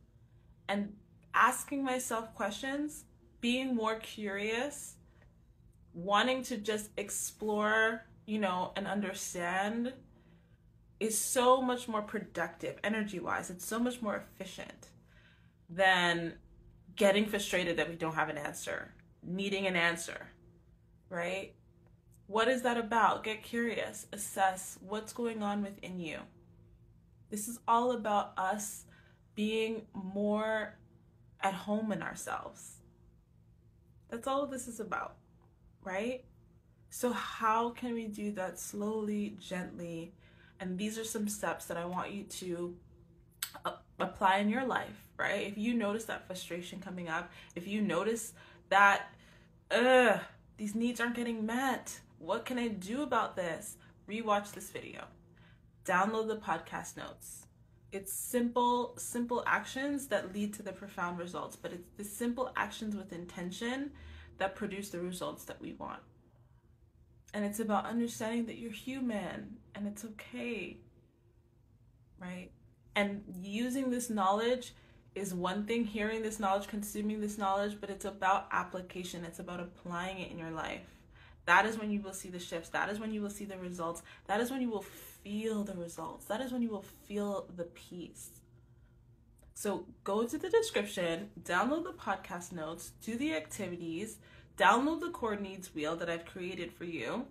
And 0.68 0.92
asking 1.33 1.83
myself 1.83 2.35
questions, 2.35 3.04
being 3.40 3.74
more 3.74 3.96
curious, 3.96 4.96
wanting 5.94 6.42
to 6.44 6.57
just 6.57 6.90
explore, 6.96 8.04
you 8.26 8.38
know, 8.38 8.72
and 8.76 8.87
understand 8.87 9.92
is 11.00 11.18
so 11.18 11.62
much 11.62 11.88
more 11.88 12.02
productive 12.02 12.78
energy 12.85 13.20
wise. 13.20 13.50
It's 13.50 13.66
so 13.66 13.78
much 13.78 14.02
more 14.02 14.16
efficient 14.16 14.88
than 15.68 16.35
getting 16.96 17.26
frustrated 17.26 17.76
that 17.76 17.88
we 17.88 17.96
don't 17.96 18.14
have 18.14 18.28
an 18.28 18.38
answer, 18.38 18.92
needing 19.22 19.66
an 19.66 19.76
answer, 19.76 20.28
right? 21.09 21.54
What 22.26 22.48
is 22.48 22.62
that 22.62 22.78
about? 22.78 23.24
Get 23.24 23.42
curious, 23.42 24.07
assess 24.12 24.78
what's 24.80 25.12
going 25.12 25.42
on 25.42 25.62
within 25.62 26.00
you. 26.00 26.18
This 27.30 27.48
is 27.48 27.59
all 27.66 27.92
about 27.92 28.33
us 28.38 28.85
being 29.35 29.83
more 29.92 30.78
at 31.40 31.54
home 31.54 31.92
in 31.92 32.02
ourselves. 32.02 32.76
That's 34.09 34.26
all 34.26 34.46
this 34.46 34.68
is 34.68 34.80
about, 34.80 35.16
right? 35.85 36.25
So, 36.90 37.12
how 37.12 37.70
can 37.70 37.94
we 37.94 38.07
do 38.07 38.33
that 38.33 38.59
slowly, 38.59 39.37
gently? 39.40 40.14
And 40.61 40.79
these 40.79 40.99
are 40.99 41.05
some 41.05 41.29
steps 41.29 41.66
that 41.66 41.77
I 41.77 41.85
want 41.85 42.12
you 42.12 42.25
to 42.25 42.77
apply 43.99 44.38
in 44.38 44.49
your 44.49 44.64
life, 44.64 45.09
right? 45.18 45.47
If 45.47 45.59
you 45.59 45.75
notice 45.75 46.05
that 46.05 46.27
frustration 46.27 46.81
coming 46.81 47.09
up, 47.09 47.31
if 47.55 47.66
you 47.66 47.81
notice 47.81 48.33
that, 48.68 49.14
ugh, 49.70 50.20
these 50.57 50.75
needs 50.75 51.01
aren't 51.01 51.16
getting 51.16 51.44
met, 51.44 52.01
what 52.18 52.44
can 52.44 52.59
I 52.59 52.68
do 52.68 53.03
about 53.03 53.37
this? 53.37 53.77
Rewatch 54.09 54.53
this 54.53 54.70
video, 54.70 55.05
download 55.85 56.29
the 56.29 56.37
podcast 56.37 56.97
notes. 56.97 57.47
It's 57.92 58.12
simple, 58.12 58.94
simple 58.99 59.44
actions 59.47 60.09
that 60.09 60.35
lead 60.35 60.53
to 60.55 60.62
the 60.62 60.73
profound 60.73 61.18
results, 61.18 61.57
but 61.57 61.73
it's 61.73 61.88
the 61.97 62.05
simple 62.05 62.53
actions 62.57 62.97
with 62.97 63.12
intention 63.12 63.92
that 64.38 64.57
produce 64.57 64.90
the 64.90 65.01
results 65.01 65.44
that 65.44 65.61
we 65.61 65.73
want. 65.75 66.01
And 67.33 67.44
it's 67.44 67.61
about 67.61 67.87
understanding 67.87 68.47
that 68.47 68.59
you're 68.59 68.70
human 68.70 69.57
and 69.75 69.87
it's 69.87 70.05
okay. 70.05 70.79
Right? 72.20 72.51
And 72.94 73.25
using 73.42 73.90
this 73.90 74.09
knowledge 74.09 74.73
is 75.14 75.35
one 75.35 75.64
thing, 75.64 75.85
hearing 75.85 76.23
this 76.23 76.38
knowledge, 76.38 76.68
consuming 76.68 77.20
this 77.20 77.38
knowledge, 77.38 77.77
but 77.81 77.90
it's 77.90 78.05
about 78.05 78.47
application. 78.53 79.25
It's 79.25 79.38
about 79.38 79.61
applying 79.61 80.20
it 80.20 80.31
in 80.31 80.38
your 80.38 80.51
life. 80.51 80.83
That 81.47 81.66
is 81.66 81.79
when 81.79 81.90
you 81.90 82.01
will 82.01 82.12
see 82.12 82.31
the 82.31 82.38
shifts. 82.38 82.70
That 82.70 82.88
is 82.88 82.99
when 82.99 83.12
you 83.12 83.20
will 83.20 83.31
see 83.31 83.44
the 83.44 83.59
results. 83.59 84.03
That 84.27 84.40
is 84.40 84.51
when 84.51 84.61
you 84.61 84.70
will 84.70 84.85
feel 85.23 85.62
the 85.64 85.75
results. 85.75 86.27
That 86.27 86.40
is 86.40 86.53
when 86.53 86.62
you 86.62 86.70
will 86.70 86.85
feel 87.07 87.49
the 87.57 87.64
peace. 87.64 88.31
So 89.55 89.87
go 90.03 90.27
to 90.27 90.37
the 90.37 90.51
description, 90.51 91.31
download 91.43 91.85
the 91.85 91.93
podcast 91.93 92.53
notes, 92.53 92.90
do 93.01 93.17
the 93.17 93.35
activities, 93.35 94.19
download 94.59 95.01
the 95.01 95.11
core 95.11 95.37
needs 95.37 95.73
wheel 95.75 95.97
that 95.97 96.11
I've 96.11 96.27
created 96.27 96.73
for 96.73 96.85
you. 96.85 97.27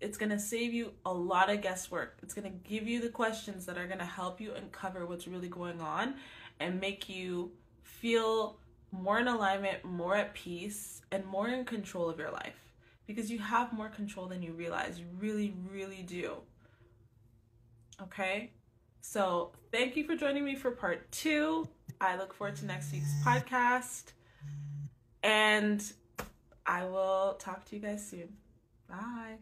It's 0.00 0.18
going 0.18 0.30
to 0.30 0.38
save 0.38 0.74
you 0.74 0.92
a 1.04 1.12
lot 1.12 1.50
of 1.50 1.62
guesswork. 1.62 2.18
It's 2.22 2.34
going 2.34 2.44
to 2.44 2.68
give 2.68 2.86
you 2.86 3.00
the 3.00 3.08
questions 3.08 3.66
that 3.66 3.78
are 3.78 3.86
going 3.86 3.98
to 3.98 4.04
help 4.04 4.40
you 4.40 4.52
uncover 4.54 5.06
what's 5.06 5.26
really 5.26 5.48
going 5.48 5.80
on 5.80 6.14
and 6.60 6.80
make 6.80 7.08
you 7.08 7.50
feel 7.82 8.58
more 8.92 9.18
in 9.18 9.26
alignment, 9.26 9.84
more 9.84 10.16
at 10.16 10.34
peace, 10.34 11.00
and 11.10 11.24
more 11.24 11.48
in 11.48 11.64
control 11.64 12.08
of 12.08 12.18
your 12.18 12.30
life. 12.30 12.74
Because 13.06 13.30
you 13.30 13.38
have 13.38 13.72
more 13.72 13.88
control 13.88 14.26
than 14.26 14.42
you 14.42 14.52
realize. 14.52 15.00
You 15.00 15.06
really, 15.18 15.54
really 15.72 16.02
do. 16.02 16.34
Okay? 18.02 18.52
So, 19.10 19.52
thank 19.72 19.96
you 19.96 20.04
for 20.04 20.14
joining 20.14 20.44
me 20.44 20.54
for 20.54 20.70
part 20.70 21.10
two. 21.10 21.66
I 21.98 22.18
look 22.18 22.34
forward 22.34 22.56
to 22.56 22.66
next 22.66 22.92
week's 22.92 23.10
podcast. 23.24 24.12
And 25.22 25.82
I 26.66 26.84
will 26.84 27.36
talk 27.38 27.64
to 27.64 27.76
you 27.76 27.80
guys 27.80 28.06
soon. 28.06 28.36
Bye. 28.86 29.38